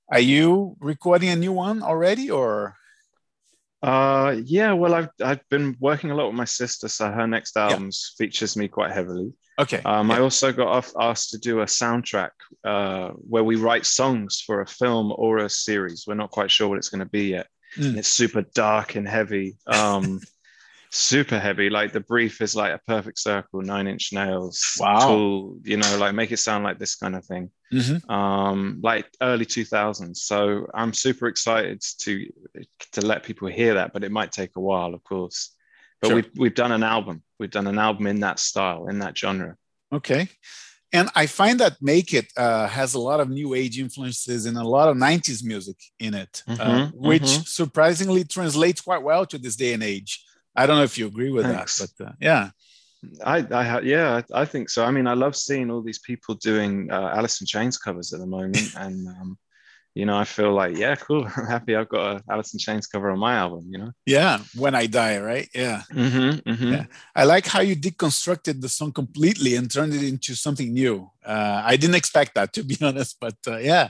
Are 0.08 0.20
you 0.20 0.76
recording 0.80 1.30
a 1.30 1.36
new 1.36 1.52
one 1.52 1.82
already 1.82 2.30
or? 2.30 2.76
Uh, 3.84 4.36
yeah, 4.46 4.72
well, 4.72 4.94
I've 4.94 5.10
I've 5.22 5.46
been 5.50 5.76
working 5.78 6.10
a 6.10 6.14
lot 6.14 6.28
with 6.28 6.36
my 6.36 6.46
sister, 6.46 6.88
so 6.88 7.10
her 7.10 7.26
next 7.26 7.54
albums 7.54 8.14
features 8.16 8.56
me 8.56 8.66
quite 8.66 8.92
heavily. 8.92 9.34
Okay. 9.58 9.82
Um, 9.84 10.10
I 10.10 10.20
also 10.20 10.52
got 10.52 10.68
off, 10.68 10.92
asked 10.98 11.30
to 11.30 11.38
do 11.38 11.60
a 11.60 11.66
soundtrack 11.66 12.30
uh, 12.64 13.10
where 13.10 13.44
we 13.44 13.56
write 13.56 13.84
songs 13.84 14.42
for 14.44 14.62
a 14.62 14.66
film 14.66 15.12
or 15.16 15.38
a 15.38 15.50
series. 15.50 16.04
We're 16.06 16.14
not 16.14 16.30
quite 16.30 16.50
sure 16.50 16.66
what 16.68 16.78
it's 16.78 16.88
going 16.88 17.04
to 17.04 17.10
be 17.10 17.28
yet. 17.28 17.46
Mm. 17.76 17.98
It's 17.98 18.08
super 18.08 18.42
dark 18.54 18.94
and 18.94 19.06
heavy, 19.06 19.58
um, 19.66 20.20
super 20.94 21.38
heavy. 21.38 21.68
Like 21.70 21.92
the 21.92 22.00
brief 22.00 22.40
is 22.40 22.54
like 22.54 22.72
a 22.72 22.80
perfect 22.86 23.18
circle, 23.18 23.60
nine 23.62 23.86
inch 23.86 24.12
nails, 24.12 24.74
Wow. 24.78 25.06
tool, 25.06 25.58
you 25.64 25.76
know, 25.76 25.96
like 25.98 26.14
make 26.14 26.32
it 26.32 26.38
sound 26.38 26.64
like 26.64 26.78
this 26.78 26.94
kind 26.94 27.16
of 27.16 27.24
thing 27.24 27.50
Mhm. 27.72 28.08
um, 28.08 28.80
like 28.82 29.06
early 29.20 29.44
2000s. 29.46 30.22
So 30.22 30.68
I'm 30.74 30.92
super 30.92 31.26
excited 31.26 31.82
to 31.98 32.26
to 32.92 33.04
let 33.04 33.24
people 33.24 33.48
hear 33.48 33.74
that, 33.74 33.92
but 33.92 34.04
it 34.04 34.12
might 34.12 34.30
take 34.32 34.56
a 34.56 34.60
while, 34.60 34.94
of 34.94 35.02
course. 35.02 35.50
But 36.00 36.08
Sure. 36.08 36.14
we've 36.16 36.30
we've 36.36 36.54
done 36.54 36.72
an 36.72 36.82
album. 36.84 37.22
We've 37.38 37.50
done 37.50 37.66
an 37.66 37.78
album 37.78 38.06
in 38.06 38.20
that 38.20 38.38
style, 38.38 38.88
in 38.88 38.98
that 39.00 39.16
genre. 39.18 39.56
Okay. 39.92 40.28
And 40.92 41.10
I 41.16 41.26
find 41.26 41.58
that 41.58 41.82
Make 41.82 42.14
It 42.14 42.28
uh, 42.36 42.68
has 42.68 42.94
a 42.94 43.00
lot 43.00 43.18
of 43.18 43.28
new 43.28 43.54
age 43.54 43.80
influences 43.80 44.46
and 44.46 44.56
a 44.56 44.62
lot 44.62 44.88
of 44.88 44.96
90s 44.96 45.42
music 45.42 45.76
in 45.98 46.14
it, 46.14 46.44
uh, 46.46 46.54
Mhm, 46.54 46.92
which 46.94 47.22
mhm. 47.22 47.46
surprisingly 47.48 48.22
translates 48.22 48.80
quite 48.80 49.02
well 49.02 49.26
to 49.26 49.38
this 49.38 49.56
day 49.56 49.72
and 49.72 49.82
age. 49.82 50.24
I 50.56 50.66
don't 50.66 50.76
know 50.76 50.84
if 50.84 50.98
you 50.98 51.06
agree 51.06 51.30
with 51.30 51.46
Thanks. 51.46 51.78
that, 51.78 51.90
but 51.98 52.06
uh, 52.06 52.12
yeah. 52.20 52.50
I, 53.22 53.46
I 53.50 53.64
ha- 53.64 53.80
yeah, 53.82 54.22
I, 54.32 54.42
I 54.42 54.44
think 54.44 54.70
so. 54.70 54.84
I 54.84 54.90
mean, 54.90 55.06
I 55.06 55.14
love 55.14 55.36
seeing 55.36 55.70
all 55.70 55.82
these 55.82 55.98
people 55.98 56.36
doing 56.36 56.90
uh, 56.90 57.12
Alice 57.14 57.40
in 57.40 57.46
Chains 57.46 57.76
covers 57.76 58.12
at 58.12 58.20
the 58.20 58.26
moment, 58.26 58.74
and 58.76 59.08
um, 59.08 59.38
you 59.94 60.06
know, 60.06 60.18
I 60.18 60.24
feel 60.24 60.52
like, 60.52 60.76
yeah, 60.76 60.96
cool. 60.96 61.24
I'm 61.36 61.46
happy 61.46 61.76
I've 61.76 61.88
got 61.88 62.16
a 62.16 62.22
Alice 62.28 62.52
in 62.52 62.58
Chains 62.58 62.86
cover 62.86 63.10
on 63.10 63.18
my 63.18 63.34
album, 63.34 63.66
you 63.70 63.78
know? 63.78 63.92
Yeah, 64.04 64.40
when 64.56 64.74
I 64.74 64.86
die, 64.86 65.18
right? 65.20 65.48
Yeah. 65.54 65.82
Mm-hmm, 65.92 66.50
mm-hmm. 66.50 66.72
Yeah. 66.72 66.86
I 67.14 67.24
like 67.24 67.46
how 67.46 67.60
you 67.60 67.76
deconstructed 67.76 68.60
the 68.60 68.68
song 68.68 68.92
completely 68.92 69.54
and 69.54 69.70
turned 69.70 69.94
it 69.94 70.02
into 70.02 70.34
something 70.34 70.72
new. 70.72 71.10
Uh, 71.24 71.62
I 71.64 71.76
didn't 71.76 71.94
expect 71.94 72.34
that, 72.34 72.52
to 72.54 72.64
be 72.64 72.76
honest, 72.82 73.18
but 73.20 73.36
uh, 73.46 73.58
yeah, 73.58 73.88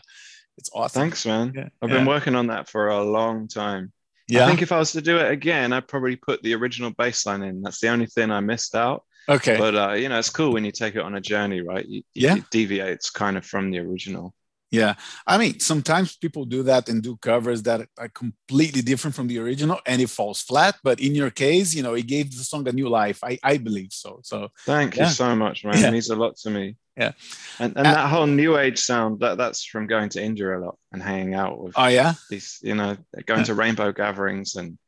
it's 0.58 0.70
awesome. 0.74 1.00
Thanks, 1.00 1.24
man. 1.24 1.52
Yeah, 1.54 1.68
I've 1.80 1.90
yeah. 1.90 1.96
been 1.96 2.06
working 2.06 2.34
on 2.34 2.48
that 2.48 2.68
for 2.68 2.88
a 2.88 3.02
long 3.02 3.48
time. 3.48 3.92
Yeah. 4.28 4.44
I 4.44 4.48
think 4.48 4.62
if 4.62 4.72
I 4.72 4.78
was 4.78 4.92
to 4.92 5.02
do 5.02 5.18
it 5.18 5.30
again, 5.30 5.72
I'd 5.72 5.88
probably 5.88 6.16
put 6.16 6.42
the 6.42 6.54
original 6.54 6.90
bass 6.90 7.26
line 7.26 7.42
in. 7.42 7.62
That's 7.62 7.80
the 7.80 7.88
only 7.88 8.06
thing 8.06 8.30
I 8.30 8.40
missed 8.40 8.74
out. 8.74 9.04
okay. 9.28 9.56
But 9.58 9.74
uh, 9.74 9.92
you 9.92 10.08
know, 10.08 10.18
it's 10.18 10.30
cool 10.30 10.52
when 10.52 10.64
you 10.64 10.72
take 10.72 10.94
it 10.96 11.02
on 11.02 11.14
a 11.14 11.20
journey, 11.20 11.60
right? 11.60 11.86
You, 11.86 12.02
you- 12.14 12.28
Yeah. 12.28 12.36
it 12.36 12.50
deviates 12.50 13.10
kind 13.10 13.36
of 13.36 13.44
from 13.44 13.70
the 13.70 13.78
original. 13.80 14.34
Yeah, 14.70 14.94
I 15.24 15.38
mean, 15.38 15.60
sometimes 15.60 16.16
people 16.16 16.44
do 16.46 16.64
that 16.64 16.88
and 16.88 17.00
do 17.00 17.16
covers 17.16 17.62
that 17.62 17.86
are 17.96 18.08
completely 18.08 18.82
different 18.82 19.14
from 19.14 19.28
the 19.28 19.38
original, 19.38 19.78
and 19.86 20.02
it 20.02 20.10
falls 20.10 20.40
flat. 20.42 20.74
But 20.82 20.98
in 20.98 21.14
your 21.14 21.30
case, 21.30 21.72
you 21.76 21.82
know, 21.84 21.94
it 21.94 22.08
gave 22.08 22.36
the 22.36 22.42
song 22.42 22.66
a 22.66 22.72
new 22.72 22.88
life. 22.88 23.20
I, 23.22 23.38
I 23.44 23.58
believe 23.58 23.92
so. 23.92 24.18
So 24.24 24.48
Thank 24.66 24.96
Yeah. 24.96 25.06
you 25.06 25.12
so 25.14 25.36
much, 25.36 25.64
man. 25.64 25.78
Yeah. 25.78 25.88
It 25.88 25.92
means 25.92 26.10
a 26.10 26.16
lot 26.16 26.36
to 26.38 26.50
me. 26.50 26.76
Yeah. 26.96 27.12
And 27.58 27.76
and 27.76 27.86
Uh, 27.86 27.92
that 27.94 28.08
whole 28.08 28.26
new 28.26 28.56
age 28.56 28.78
sound, 28.78 29.20
that 29.20 29.36
that's 29.38 29.64
from 29.64 29.86
going 29.86 30.08
to 30.10 30.22
India 30.22 30.56
a 30.56 30.60
lot 30.60 30.76
and 30.92 31.02
hanging 31.02 31.34
out 31.34 31.60
with 31.62 31.74
oh 31.76 31.86
yeah, 31.86 32.14
these, 32.30 32.58
you 32.62 32.74
know, 32.74 32.96
going 33.26 33.44
to 33.44 33.54
rainbow 33.54 33.92
gatherings 33.92 34.54
and 34.56 34.78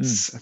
s- 0.00 0.34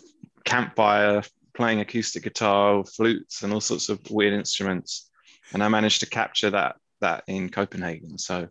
campfire, 0.44 1.22
playing 1.54 1.80
acoustic 1.80 2.22
guitar, 2.22 2.84
flutes, 2.84 3.42
and 3.42 3.52
all 3.52 3.60
sorts 3.60 3.88
of 3.88 3.98
weird 4.10 4.34
instruments. 4.34 5.10
And 5.52 5.62
I 5.62 5.68
managed 5.68 6.00
to 6.00 6.06
capture 6.06 6.50
that 6.50 6.76
that 7.00 7.24
in 7.26 7.48
Copenhagen. 7.50 8.18
So, 8.18 8.48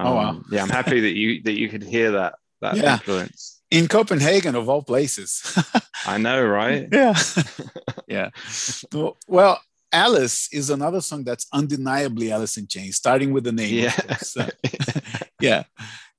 Oh, 0.00 0.14
wow. 0.14 0.28
um, 0.30 0.44
yeah, 0.50 0.62
I'm 0.62 0.68
happy 0.68 1.00
that 1.00 1.16
you 1.16 1.42
that 1.42 1.58
you 1.58 1.68
could 1.68 1.82
hear 1.82 2.12
that 2.12 2.34
that 2.60 2.76
Yeah. 2.76 2.94
influence. 2.94 3.60
in 3.70 3.86
Copenhagen 3.88 4.54
of 4.54 4.68
all 4.68 4.82
places. 4.82 5.42
I 6.06 6.16
know, 6.18 6.42
right? 6.44 6.88
yeah, 6.92 7.14
yeah. 8.08 8.30
Well, 9.28 9.60
Alice 9.92 10.48
is 10.52 10.70
another 10.70 11.00
song 11.00 11.24
that's 11.24 11.46
undeniably 11.52 12.30
Alice 12.32 12.56
in 12.56 12.66
Chains, 12.66 12.96
starting 12.96 13.32
with 13.32 13.44
the 13.44 13.52
name. 13.52 13.74
Yeah. 13.84 14.16
Uh, 14.38 14.46
yeah. 15.40 15.64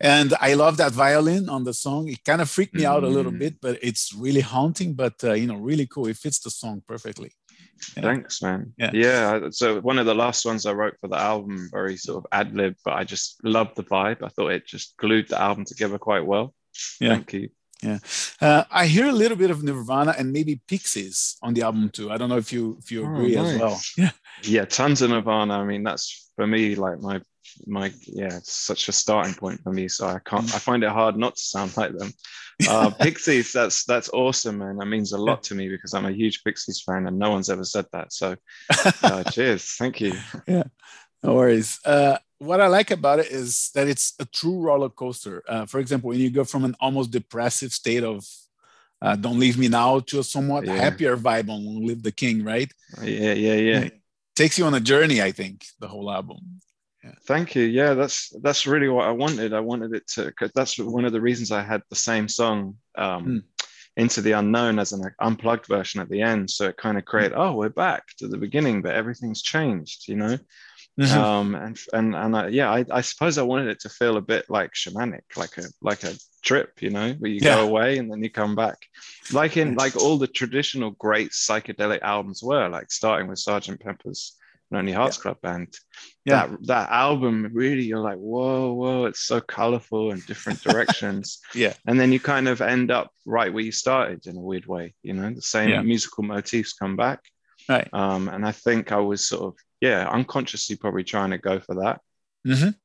And 0.01 0.33
I 0.39 0.53
love 0.53 0.77
that 0.77 0.93
violin 0.93 1.49
on 1.49 1.63
the 1.65 1.73
song. 1.73 2.07
It 2.07 2.23
kind 2.23 2.41
of 2.41 2.49
freaked 2.49 2.73
me 2.73 2.85
out 2.85 3.03
a 3.03 3.07
little 3.07 3.31
Mm. 3.31 3.39
bit, 3.39 3.55
but 3.61 3.77
it's 3.81 4.13
really 4.13 4.41
haunting, 4.41 4.93
but 4.93 5.13
uh, 5.23 5.33
you 5.33 5.45
know, 5.47 5.57
really 5.57 5.85
cool. 5.87 6.07
It 6.07 6.17
fits 6.17 6.39
the 6.39 6.49
song 6.49 6.81
perfectly. 6.87 7.31
Yeah. 7.95 8.03
Thanks, 8.03 8.41
man. 8.41 8.73
Yeah. 8.77 8.91
yeah. 8.93 9.39
So 9.51 9.79
one 9.81 9.99
of 9.99 10.05
the 10.05 10.15
last 10.15 10.45
ones 10.45 10.65
I 10.65 10.73
wrote 10.73 10.95
for 10.99 11.07
the 11.07 11.17
album, 11.17 11.69
very 11.71 11.97
sort 11.97 12.17
of 12.17 12.27
ad 12.31 12.55
lib, 12.55 12.75
but 12.83 12.93
I 12.93 13.03
just 13.03 13.43
loved 13.43 13.75
the 13.75 13.83
vibe. 13.83 14.23
I 14.23 14.29
thought 14.29 14.49
it 14.49 14.65
just 14.65 14.95
glued 14.97 15.29
the 15.29 15.39
album 15.41 15.65
together 15.65 15.97
quite 15.97 16.25
well. 16.25 16.53
Yeah. 16.99 17.09
Thank 17.09 17.33
you. 17.33 17.49
Yeah, 17.81 17.99
uh, 18.41 18.63
I 18.69 18.87
hear 18.87 19.07
a 19.07 19.11
little 19.13 19.37
bit 19.37 19.51
of 19.51 19.63
Nirvana 19.63 20.13
and 20.17 20.33
maybe 20.33 20.61
Pixies 20.67 21.37
on 21.41 21.53
the 21.53 21.61
album 21.61 21.89
too. 21.89 22.11
I 22.11 22.17
don't 22.17 22.29
know 22.29 22.37
if 22.37 22.51
you 22.51 22.77
if 22.79 22.91
you 22.91 23.05
Oh, 23.05 23.13
agree 23.13 23.37
as 23.37 23.57
well. 23.57 23.79
Yeah. 23.97 24.11
Yeah, 24.43 24.65
tons 24.65 25.01
of 25.01 25.11
Nirvana. 25.11 25.53
I 25.59 25.65
mean, 25.65 25.83
that's 25.83 26.31
for 26.35 26.45
me 26.47 26.75
like 26.75 26.99
my 26.99 27.21
my 27.67 27.91
yeah, 28.07 28.35
it's 28.37 28.53
such 28.53 28.89
a 28.89 28.91
starting 28.91 29.33
point 29.33 29.61
for 29.63 29.71
me. 29.71 29.87
So 29.87 30.07
I 30.07 30.19
can't. 30.25 30.53
I 30.53 30.59
find 30.59 30.83
it 30.83 30.89
hard 30.89 31.17
not 31.17 31.35
to 31.35 31.41
sound 31.41 31.75
like 31.77 31.97
them. 31.97 32.11
Uh, 32.67 32.89
Pixies, 33.01 33.53
that's 33.53 33.85
that's 33.85 34.09
awesome, 34.09 34.57
man. 34.59 34.77
That 34.77 34.85
means 34.87 35.13
a 35.13 35.17
lot 35.17 35.43
to 35.43 35.55
me 35.55 35.69
because 35.69 35.93
I'm 35.93 36.05
a 36.05 36.11
huge 36.11 36.43
Pixies 36.43 36.81
fan, 36.85 37.07
and 37.07 37.17
no 37.17 37.31
one's 37.31 37.49
ever 37.49 37.63
said 37.63 37.85
that. 37.93 38.11
So, 38.13 38.35
uh, 39.03 39.23
cheers, 39.31 39.75
thank 39.77 40.01
you. 40.01 40.13
Yeah, 40.47 40.63
no 41.23 41.35
worries. 41.35 41.79
Uh, 41.85 42.17
what 42.39 42.59
I 42.61 42.67
like 42.67 42.91
about 42.91 43.19
it 43.19 43.27
is 43.31 43.69
that 43.75 43.87
it's 43.87 44.13
a 44.19 44.25
true 44.25 44.59
roller 44.61 44.89
coaster. 44.89 45.43
Uh, 45.47 45.65
for 45.65 45.79
example, 45.79 46.09
when 46.09 46.19
you 46.19 46.29
go 46.29 46.43
from 46.43 46.63
an 46.65 46.75
almost 46.79 47.11
depressive 47.11 47.71
state 47.71 48.03
of 48.03 48.25
uh, 49.01 49.15
"Don't 49.15 49.39
Leave 49.39 49.57
Me 49.57 49.67
Now" 49.67 49.99
to 49.99 50.19
a 50.19 50.23
somewhat 50.23 50.65
Yeah. 50.65 50.75
happier 50.75 51.15
vibe 51.17 51.49
on 51.49 51.65
"Long 51.65 51.85
Live 51.85 52.03
the 52.03 52.11
King," 52.11 52.43
right? 52.43 52.71
Yeah, 53.03 53.33
yeah, 53.33 53.53
yeah. 53.55 53.89
Takes 54.35 54.57
you 54.57 54.65
on 54.65 54.73
a 54.73 54.79
journey. 54.79 55.21
I 55.21 55.31
think 55.31 55.65
the 55.79 55.87
whole 55.87 56.09
album. 56.11 56.39
Thank 57.25 57.55
you. 57.55 57.63
Yeah, 57.63 57.93
that's 57.93 58.29
that's 58.41 58.67
really 58.67 58.89
what 58.89 59.07
I 59.07 59.11
wanted. 59.11 59.53
I 59.53 59.61
wanted 59.61 59.93
it 59.93 60.05
to. 60.15 60.33
That's 60.53 60.77
one 60.77 61.05
of 61.05 61.13
the 61.13 61.21
reasons 61.21 61.51
I 61.51 61.61
had 61.63 61.81
the 61.89 61.95
same 61.95 62.27
song, 62.27 62.75
um, 62.97 63.23
Hmm. 63.23 63.37
"Into 63.95 64.21
the 64.21 64.33
Unknown" 64.33 64.79
as 64.79 64.91
an 64.91 65.03
unplugged 65.19 65.65
version 65.67 66.01
at 66.01 66.09
the 66.09 66.21
end. 66.21 66.49
So 66.51 66.67
it 66.69 66.77
kind 66.77 66.97
of 66.97 67.05
created, 67.05 67.33
Hmm. 67.35 67.41
oh, 67.41 67.53
we're 67.55 67.69
back 67.87 68.03
to 68.17 68.27
the 68.27 68.37
beginning, 68.37 68.81
but 68.81 68.95
everything's 68.95 69.41
changed, 69.41 70.07
you 70.09 70.15
know. 70.15 70.37
Mhm. 70.99 71.15
Um, 71.15 71.55
and 71.55 71.79
and 71.93 72.15
and 72.15 72.35
I, 72.35 72.47
yeah, 72.49 72.69
I, 72.69 72.83
I 72.91 73.01
suppose 73.01 73.37
I 73.37 73.43
wanted 73.43 73.69
it 73.69 73.79
to 73.81 73.89
feel 73.89 74.17
a 74.17 74.21
bit 74.21 74.49
like 74.49 74.73
shamanic, 74.73 75.21
like 75.37 75.57
a 75.57 75.65
like 75.81 76.03
a 76.03 76.13
trip, 76.43 76.81
you 76.81 76.89
know, 76.89 77.13
where 77.19 77.31
you 77.31 77.39
Yeah. 77.41 77.55
go 77.55 77.67
away 77.67 77.97
and 77.97 78.11
then 78.11 78.21
you 78.23 78.29
come 78.29 78.55
back, 78.55 78.77
like 79.31 79.55
in 79.57 79.75
like 79.75 79.95
all 79.95 80.17
the 80.17 80.27
traditional 80.27 80.91
great 80.91 81.31
psychedelic 81.31 82.01
albums 82.01 82.43
were, 82.43 82.67
like 82.67 82.91
starting 82.91 83.27
with 83.29 83.39
Sergeant 83.39 83.79
Pepper's 83.79 84.35
Lonely 84.71 84.91
Hearts 84.91 85.17
Club 85.17 85.39
Band 85.41 85.73
Yeah. 86.25 86.47
that 86.47 86.67
that 86.67 86.91
album 86.91 87.49
really 87.53 87.83
you're 87.83 87.99
like 88.09 88.17
whoa 88.17 88.73
whoa 88.73 89.05
it's 89.05 89.21
so 89.21 89.41
colorful 89.41 90.11
in 90.11 90.19
different 90.27 90.61
directions 90.61 91.39
Yeah. 91.55 91.73
and 91.87 91.99
then 91.99 92.11
you 92.11 92.19
kind 92.19 92.47
of 92.47 92.61
end 92.61 92.91
up 92.91 93.09
right 93.25 93.51
where 93.51 93.63
you 93.63 93.71
started 93.71 94.27
in 94.27 94.35
a 94.37 94.39
weird 94.39 94.67
way 94.67 94.93
you 95.01 95.13
know 95.13 95.33
the 95.33 95.41
same 95.41 95.69
Yeah. 95.69 95.81
musical 95.81 96.23
motifs 96.23 96.73
come 96.73 96.95
back 96.95 97.19
Right. 97.69 97.87
um 97.93 98.27
and 98.29 98.45
i 98.45 98.51
think 98.51 98.91
i 98.91 98.97
was 98.99 99.27
sort 99.27 99.43
of 99.43 99.53
yeah 99.79 100.09
unconsciously 100.09 100.75
probably 100.75 101.03
trying 101.03 101.29
to 101.31 101.37
go 101.37 101.59
for 101.59 101.75
that 101.75 102.01
Mhm. 102.47 102.75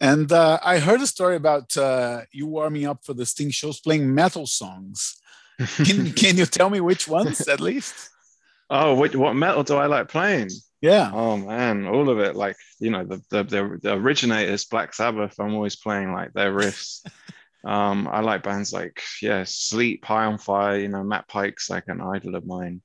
And 0.00 0.30
uh, 0.30 0.60
I 0.62 0.78
heard 0.78 1.00
a 1.00 1.06
story 1.08 1.34
about 1.34 1.76
uh, 1.76 2.22
you 2.30 2.46
warming 2.46 2.86
up 2.86 3.04
for 3.04 3.14
the 3.14 3.26
Sting 3.26 3.50
shows, 3.50 3.80
playing 3.80 4.14
metal 4.14 4.46
songs. 4.46 5.16
Can 5.84 6.12
Can 6.12 6.36
you 6.36 6.46
tell 6.46 6.70
me 6.70 6.80
which 6.80 7.08
ones 7.08 7.48
at 7.48 7.60
least? 7.60 7.94
oh 8.70 8.94
what, 8.94 9.16
what 9.16 9.34
metal 9.34 9.64
do 9.64 9.74
i 9.76 9.86
like 9.86 10.08
playing 10.08 10.50
Yeah. 10.82 11.10
oh 11.12 11.36
man 11.38 11.86
all 11.86 12.08
of 12.10 12.18
it 12.20 12.36
like 12.36 12.56
you 12.78 12.90
know 12.90 13.02
the 13.04 13.18
the, 13.30 13.42
the, 13.42 13.78
the 13.82 13.92
originators 13.94 14.66
black 14.66 14.92
sabbath 14.94 15.34
i'm 15.40 15.54
always 15.54 15.74
playing 15.76 16.12
like 16.12 16.32
their 16.34 16.52
riffs 16.52 17.00
um 17.64 18.06
i 18.12 18.20
like 18.20 18.42
bands 18.42 18.72
like 18.72 19.00
yeah 19.22 19.42
sleep 19.46 20.04
high 20.04 20.26
on 20.26 20.36
fire 20.38 20.78
you 20.78 20.88
know 20.88 21.02
matt 21.02 21.26
pike's 21.28 21.70
like 21.70 21.88
an 21.88 22.00
idol 22.14 22.34
of 22.36 22.44
mine 22.46 22.82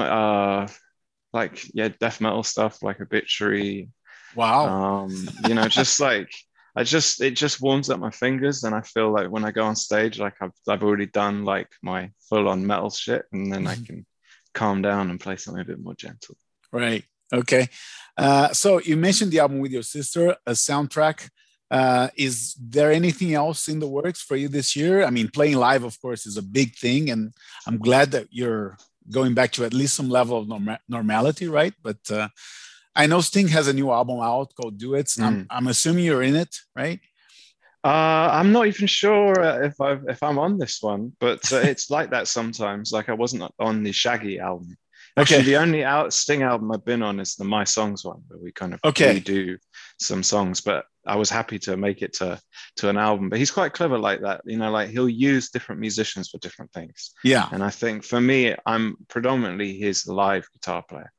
uh 0.00 0.66
like 1.32 1.62
yeah 1.74 1.88
death 2.00 2.20
metal 2.20 2.42
stuff 2.42 2.82
like 2.82 3.00
obituary 3.00 3.88
Wow. 4.34 4.66
um 5.02 5.28
you 5.44 5.54
know 5.54 5.68
just 5.68 6.00
like 6.10 6.30
i 6.74 6.82
just 6.82 7.20
it 7.20 7.32
just 7.36 7.60
warms 7.62 7.88
up 7.90 8.00
my 8.00 8.10
fingers 8.10 8.64
and 8.64 8.74
i 8.74 8.80
feel 8.82 9.10
like 9.12 9.30
when 9.30 9.44
i 9.44 9.50
go 9.50 9.64
on 9.64 9.76
stage 9.76 10.18
like 10.18 10.34
i've, 10.40 10.52
I've 10.68 10.82
already 10.82 11.06
done 11.06 11.44
like 11.44 11.68
my 11.82 12.10
full-on 12.28 12.66
metal 12.66 12.90
shit 12.90 13.24
and 13.32 13.52
then 13.52 13.66
i 13.66 13.76
Mhm. 13.76 13.86
can 13.86 14.06
calm 14.54 14.82
down 14.82 15.10
and 15.10 15.20
play 15.20 15.36
something 15.36 15.60
a 15.62 15.64
bit 15.64 15.80
more 15.80 15.94
gentle 15.94 16.36
Right. 16.72 17.04
Okay. 17.32 17.68
Uh, 18.18 18.52
so 18.52 18.80
you 18.80 18.96
mentioned 18.96 19.30
the 19.30 19.38
album 19.38 19.60
with 19.60 19.70
your 19.72 19.84
sister, 19.84 20.36
a 20.46 20.52
soundtrack. 20.52 21.28
Uh, 21.70 22.08
is 22.16 22.54
there 22.60 22.90
anything 22.92 23.34
else 23.34 23.68
in 23.68 23.78
the 23.78 23.86
works 23.88 24.20
for 24.20 24.36
you 24.36 24.48
this 24.48 24.74
year? 24.76 25.04
I 25.04 25.10
mean, 25.10 25.28
playing 25.28 25.56
live, 25.56 25.84
of 25.84 25.98
course, 26.00 26.26
is 26.26 26.36
a 26.36 26.42
big 26.42 26.74
thing, 26.76 27.08
and 27.10 27.32
I'm 27.66 27.78
glad 27.78 28.10
that 28.12 28.26
you're 28.30 28.76
going 29.10 29.34
back 29.34 29.52
to 29.52 29.64
at 29.64 29.72
least 29.74 29.94
some 29.94 30.08
level 30.08 30.38
of 30.38 30.48
norma- 30.48 30.80
normality, 30.88 31.48
right? 31.48 31.74
But 31.82 31.98
uh, 32.10 32.28
I 32.94 33.06
know 33.06 33.20
Sting 33.20 33.48
has 33.48 33.68
a 33.68 33.72
new 33.72 33.90
album 33.90 34.20
out 34.20 34.52
called 34.54 34.82
and 34.82 34.94
I'm, 35.20 35.36
Mm. 35.36 35.46
I'm 35.50 35.66
assuming 35.68 36.04
you're 36.04 36.22
in 36.22 36.36
it, 36.36 36.54
right? 36.74 37.00
Uh, 37.84 38.28
I'm 38.32 38.50
not 38.52 38.66
even 38.66 38.86
sure 38.88 39.40
uh, 39.40 39.60
if 39.66 39.80
I 39.80 39.98
if 40.08 40.20
I'm 40.22 40.38
on 40.38 40.58
this 40.58 40.82
one, 40.82 41.12
but 41.20 41.52
uh, 41.52 41.58
it's 41.58 41.88
like 41.96 42.10
that 42.10 42.26
sometimes. 42.26 42.90
Like 42.92 43.08
I 43.08 43.12
wasn't 43.12 43.44
on 43.60 43.82
the 43.84 43.92
Shaggy 43.92 44.40
album. 44.40 44.76
Actually, 45.16 45.36
Okay. 45.36 45.44
the 45.46 45.56
only 45.56 45.84
out 45.84 46.12
Sting 46.12 46.42
album 46.42 46.72
I've 46.72 46.84
been 46.84 47.02
on 47.02 47.20
is 47.20 47.36
the 47.36 47.44
My 47.44 47.64
Songs 47.64 48.04
one, 48.04 48.22
where 48.28 48.40
we 48.42 48.50
kind 48.52 48.74
of 48.74 48.80
Okay. 48.84 49.20
redo 49.20 49.56
some 50.00 50.22
songs. 50.22 50.60
But 50.60 50.84
I 51.06 51.16
was 51.16 51.30
happy 51.30 51.58
to 51.60 51.76
make 51.76 52.02
it 52.02 52.14
to 52.14 52.40
to 52.76 52.88
an 52.88 52.96
album. 52.96 53.28
But 53.28 53.38
he's 53.38 53.50
quite 53.50 53.72
clever 53.72 53.98
like 53.98 54.20
that. 54.22 54.42
You 54.44 54.56
know, 54.58 54.70
like 54.70 54.90
he'll 54.90 55.08
use 55.08 55.50
different 55.50 55.80
musicians 55.80 56.28
for 56.30 56.38
different 56.38 56.72
things. 56.72 57.12
Yeah. 57.24 57.48
And 57.52 57.62
I 57.62 57.70
think 57.70 58.04
for 58.04 58.20
me, 58.20 58.54
I'm 58.66 58.96
predominantly 59.08 59.78
his 59.78 60.06
live 60.06 60.46
guitar 60.52 60.82
player. 60.82 61.12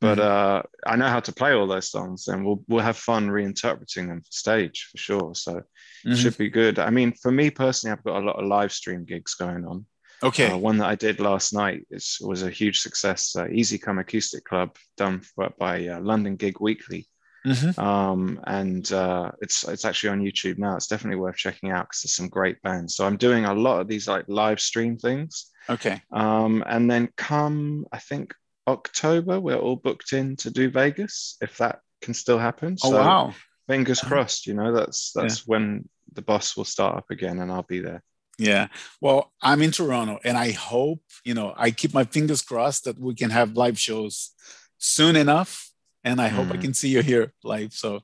But 0.00 0.18
uh, 0.18 0.62
I 0.86 0.96
know 0.96 1.08
how 1.08 1.20
to 1.20 1.32
play 1.32 1.52
all 1.52 1.66
those 1.66 1.90
songs, 1.90 2.28
and 2.28 2.44
we'll 2.44 2.62
we'll 2.68 2.82
have 2.84 2.96
fun 2.96 3.28
reinterpreting 3.28 4.08
them 4.08 4.20
for 4.22 4.32
stage 4.32 4.88
for 4.90 4.98
sure. 4.98 5.34
So 5.34 5.62
Mhm. 6.06 6.16
should 6.16 6.38
be 6.38 6.48
good. 6.48 6.78
I 6.78 6.88
mean, 6.90 7.12
for 7.12 7.30
me 7.30 7.50
personally, 7.50 7.92
I've 7.92 8.04
got 8.04 8.22
a 8.22 8.24
lot 8.24 8.38
of 8.40 8.46
live 8.46 8.72
stream 8.72 9.04
gigs 9.04 9.34
going 9.34 9.66
on. 9.66 9.84
Okay. 10.22 10.50
Uh, 10.50 10.56
one 10.56 10.78
that 10.78 10.86
I 10.88 10.94
did 10.94 11.20
last 11.20 11.52
night 11.52 11.86
is, 11.90 12.18
was 12.20 12.42
a 12.42 12.50
huge 12.50 12.80
success. 12.80 13.36
Uh, 13.36 13.48
Easy 13.48 13.78
Come 13.78 13.98
Acoustic 13.98 14.44
Club, 14.44 14.76
done 14.96 15.22
by 15.58 15.88
uh, 15.88 16.00
London 16.00 16.36
Gig 16.36 16.60
Weekly, 16.60 17.06
Mhm. 17.46 17.78
um, 17.78 18.40
and 18.46 18.90
uh, 18.92 19.30
it's 19.40 19.66
it's 19.66 19.84
actually 19.84 20.10
on 20.10 20.20
YouTube 20.20 20.58
now. 20.58 20.76
It's 20.76 20.86
definitely 20.88 21.20
worth 21.20 21.36
checking 21.36 21.70
out 21.70 21.86
because 21.86 22.02
there's 22.02 22.14
some 22.14 22.28
great 22.28 22.60
bands. 22.62 22.94
So 22.96 23.06
I'm 23.06 23.16
doing 23.16 23.44
a 23.46 23.54
lot 23.54 23.80
of 23.80 23.88
these 23.88 24.06
like 24.08 24.24
live 24.28 24.60
stream 24.60 24.98
things, 24.98 25.46
Okay. 25.68 26.02
um, 26.12 26.62
and 26.66 26.90
then 26.90 27.08
come 27.16 27.86
I 27.92 27.98
think 27.98 28.34
October, 28.66 29.40
we're 29.40 29.56
all 29.56 29.76
booked 29.76 30.12
in 30.12 30.36
to 30.36 30.50
do 30.50 30.70
Vegas 30.70 31.36
if 31.40 31.56
that 31.58 31.80
can 32.02 32.14
still 32.14 32.38
happen. 32.38 32.76
Oh 32.84 32.90
So 32.90 32.96
wow. 32.98 33.34
fingers 33.66 34.00
crossed. 34.00 34.46
You 34.46 34.54
know, 34.54 34.72
that's 34.74 35.12
that's 35.12 35.46
when 35.46 35.88
the 36.12 36.22
boss 36.22 36.56
will 36.56 36.64
start 36.66 36.96
up 36.96 37.10
again, 37.10 37.38
and 37.40 37.50
I'll 37.50 37.62
be 37.62 37.80
there. 37.80 38.02
Yeah. 38.38 38.68
Well, 39.00 39.32
I'm 39.42 39.60
in 39.62 39.70
Toronto 39.70 40.18
and 40.24 40.36
I 40.36 40.52
hope, 40.52 41.02
you 41.24 41.34
know, 41.34 41.52
I 41.56 41.70
keep 41.70 41.92
my 41.92 42.04
fingers 42.04 42.40
crossed 42.40 42.84
that 42.84 42.98
we 42.98 43.14
can 43.14 43.28
have 43.30 43.52
live 43.52 43.78
shows 43.78 44.30
soon 44.78 45.14
enough. 45.14 45.69
And 46.04 46.20
I 46.20 46.28
hope 46.28 46.48
I 46.50 46.56
Mhm. 46.56 46.60
can 46.62 46.74
see 46.74 46.88
you 46.88 47.02
here 47.02 47.32
live. 47.44 47.72
So, 47.74 48.00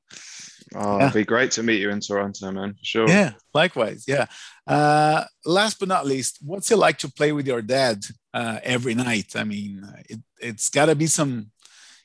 Oh, 0.75 0.99
Yeah. 0.99 1.05
it'd 1.05 1.15
be 1.15 1.25
great 1.25 1.53
to 1.53 1.63
meet 1.63 1.81
you 1.81 1.91
in 1.91 2.01
Toronto, 2.01 2.51
man. 2.51 2.75
For 2.75 2.85
sure. 2.85 3.09
yeah, 3.09 3.35
likewise. 3.55 4.05
Yeah. 4.09 4.27
Uh, 4.67 5.25
last 5.45 5.79
but 5.79 5.89
not 5.89 6.07
least, 6.07 6.39
what's 6.43 6.71
it 6.73 6.77
like 6.77 6.99
to 6.99 7.09
play 7.09 7.31
with 7.33 7.47
your 7.47 7.63
dad 7.63 8.05
uh, 8.35 8.59
every 8.65 8.95
night? 8.95 9.37
I 9.37 9.45
mean, 9.45 9.87
it, 10.09 10.21
it's 10.41 10.69
got 10.69 10.87
to 10.87 10.97
be 10.97 11.07
some, 11.07 11.53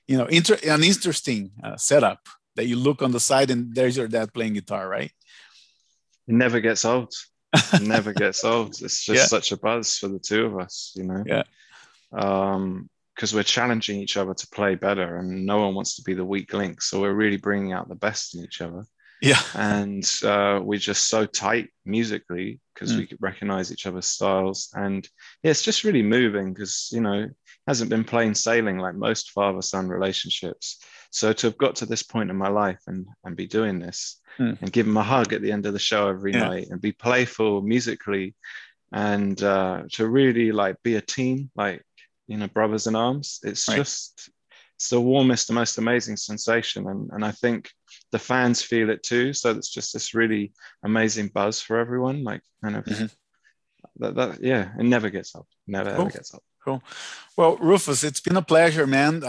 you 0.07 0.15
know, 0.17 0.25
inter- 0.27 0.59
an 0.63 0.83
interesting 0.83 1.51
uh, 1.63 1.75
setup 1.75 2.19
that 2.55 2.67
you 2.67 2.75
look 2.77 3.01
on 3.01 3.11
the 3.11 3.19
side 3.19 3.49
and 3.49 3.73
there's 3.75 3.97
your 3.97 4.07
dad 4.07 4.31
playing 4.33 4.53
guitar, 4.53 4.87
right? 4.87 5.11
It 6.27 6.35
never 6.35 6.59
gets 6.61 6.85
old. 6.85 7.11
It 7.73 7.81
never 7.81 8.13
gets 8.23 8.43
old. 8.43 8.79
It's 8.81 9.03
just 9.03 9.21
Yeah. 9.21 9.25
such 9.25 9.51
a 9.51 9.57
buzz 9.57 9.97
for 9.97 10.07
the 10.07 10.19
two 10.19 10.45
of 10.45 10.59
us, 10.59 10.93
you 10.95 11.03
know. 11.03 11.23
Yeah. 11.25 11.43
Um, 12.13 12.89
because 13.21 13.35
we're 13.35 13.43
challenging 13.43 13.99
each 14.01 14.17
other 14.17 14.33
to 14.33 14.47
play 14.47 14.73
better, 14.73 15.17
and 15.17 15.45
no 15.45 15.59
one 15.61 15.75
wants 15.75 15.95
to 15.97 16.01
be 16.01 16.15
the 16.15 16.25
weak 16.25 16.53
link. 16.53 16.81
So 16.81 16.99
we're 17.01 17.13
really 17.13 17.37
bringing 17.37 17.71
out 17.71 17.87
the 17.87 17.93
best 17.93 18.33
in 18.33 18.43
each 18.43 18.61
other. 18.61 18.83
Yeah. 19.21 19.39
and 19.53 20.03
uh, 20.23 20.59
we're 20.63 20.79
just 20.79 21.07
so 21.07 21.27
tight 21.27 21.69
musically 21.85 22.59
because 22.73 22.91
Mm. 22.93 22.97
we 22.97 23.17
recognize 23.19 23.71
each 23.71 23.85
other's 23.85 24.07
styles 24.07 24.69
and 24.73 25.07
yeah, 25.43 25.51
it's 25.51 25.61
just 25.61 25.83
really 25.83 26.01
moving 26.01 26.51
because 26.51 26.89
you 26.91 27.01
know 27.01 27.29
hasn't 27.67 27.91
been 27.91 28.03
plain 28.03 28.33
sailing 28.33 28.79
like 28.79 28.95
most 28.95 29.29
father 29.29 29.61
son 29.61 29.87
relationships 29.87 30.79
so 31.11 31.31
to 31.33 31.45
have 31.47 31.57
got 31.59 31.75
to 31.75 31.85
this 31.85 32.01
point 32.01 32.31
in 32.31 32.35
my 32.35 32.47
life 32.49 32.81
and 32.87 33.05
and 33.23 33.35
be 33.35 33.45
doing 33.45 33.77
this 33.77 34.19
Mm. 34.39 34.59
and 34.59 34.71
give 34.71 34.87
him 34.87 34.97
a 34.97 35.03
hug 35.03 35.33
at 35.33 35.43
the 35.43 35.51
end 35.51 35.67
of 35.67 35.73
the 35.73 35.85
show 35.91 36.07
every 36.07 36.31
Yeah. 36.33 36.47
night 36.47 36.67
and 36.71 36.81
be 36.81 36.91
playful 36.93 37.61
musically 37.61 38.33
and 38.91 39.41
uh, 39.43 39.83
to 39.93 40.07
really 40.07 40.51
like 40.51 40.81
be 40.81 40.95
a 40.95 41.01
team 41.01 41.51
like 41.55 41.83
you 42.27 42.37
know 42.37 42.47
brothers 42.47 42.87
in 42.87 42.95
arms 42.95 43.39
it's 43.43 43.67
Right. 43.67 43.77
just 43.77 44.29
it's 44.75 44.89
the 44.89 45.01
warmest 45.01 45.47
the 45.47 45.53
most 45.53 45.77
amazing 45.77 46.17
sensation 46.17 46.87
and 46.87 47.09
and 47.13 47.23
i 47.25 47.31
think 47.31 47.69
the 48.11 48.19
fans 48.19 48.61
feel 48.61 48.89
it 48.89 49.03
too. 49.03 49.33
So 49.33 49.51
it's 49.51 49.69
just 49.69 49.93
this 49.93 50.13
really 50.13 50.51
amazing 50.83 51.27
buzz 51.29 51.61
for 51.61 51.77
everyone. 51.77 52.23
Like 52.23 52.41
kind 52.63 52.75
of 52.77 52.85
Mhm. 52.85 53.09
that, 53.97 54.15
that, 54.15 54.43
yeah, 54.43 54.71
it 54.79 54.83
never 54.83 55.09
gets 55.09 55.35
old. 55.35 55.47
Never 55.67 55.89
Cool. 55.91 56.01
ever 56.01 56.11
gets 56.11 56.33
old. 56.33 56.43
Cool. 56.63 56.83
Well, 57.37 57.55
Rufus, 57.57 58.03
it's 58.03 58.19
been 58.21 58.37
a 58.37 58.41
pleasure, 58.41 58.85
man. 58.87 59.23
Uh, 59.23 59.27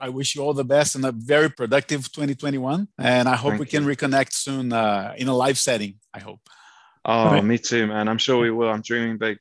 I, 0.00 0.06
I 0.06 0.08
wish 0.08 0.34
you 0.34 0.42
all 0.42 0.52
the 0.54 0.64
best 0.64 0.94
and 0.96 1.04
a 1.04 1.12
very 1.12 1.48
productive 1.50 2.10
2021. 2.12 2.88
And 2.98 3.28
I 3.28 3.36
hope 3.36 3.50
Thank 3.50 3.60
we 3.60 3.66
can 3.66 3.84
reconnect 3.84 4.32
soon 4.32 4.72
uh, 4.72 5.14
in 5.16 5.28
a 5.28 5.34
live 5.36 5.58
setting. 5.58 5.94
I 6.12 6.20
hope. 6.20 6.40
Oh, 7.04 7.24
Right. 7.30 7.44
me 7.44 7.58
too, 7.58 7.86
man. 7.86 8.08
I'm 8.08 8.18
sure 8.18 8.40
we 8.40 8.50
will. 8.50 8.68
I'm 8.70 8.82
dreaming 8.82 9.18
big. 9.18 9.38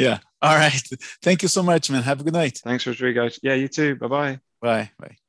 Yeah. 0.00 0.18
All 0.42 0.56
right. 0.56 0.82
Thank 1.22 1.42
you 1.42 1.48
so 1.48 1.62
much, 1.62 1.90
man. 1.90 2.02
Have 2.02 2.20
a 2.20 2.24
good 2.24 2.32
night. 2.32 2.58
Thanks, 2.64 2.86
Rodrigo. 2.86 3.28
Yeah, 3.42 3.54
you 3.54 3.68
too. 3.68 3.96
Bye 3.96 4.08
bye. 4.08 4.40
Bye. 4.60 4.90
Bye. 4.98 5.19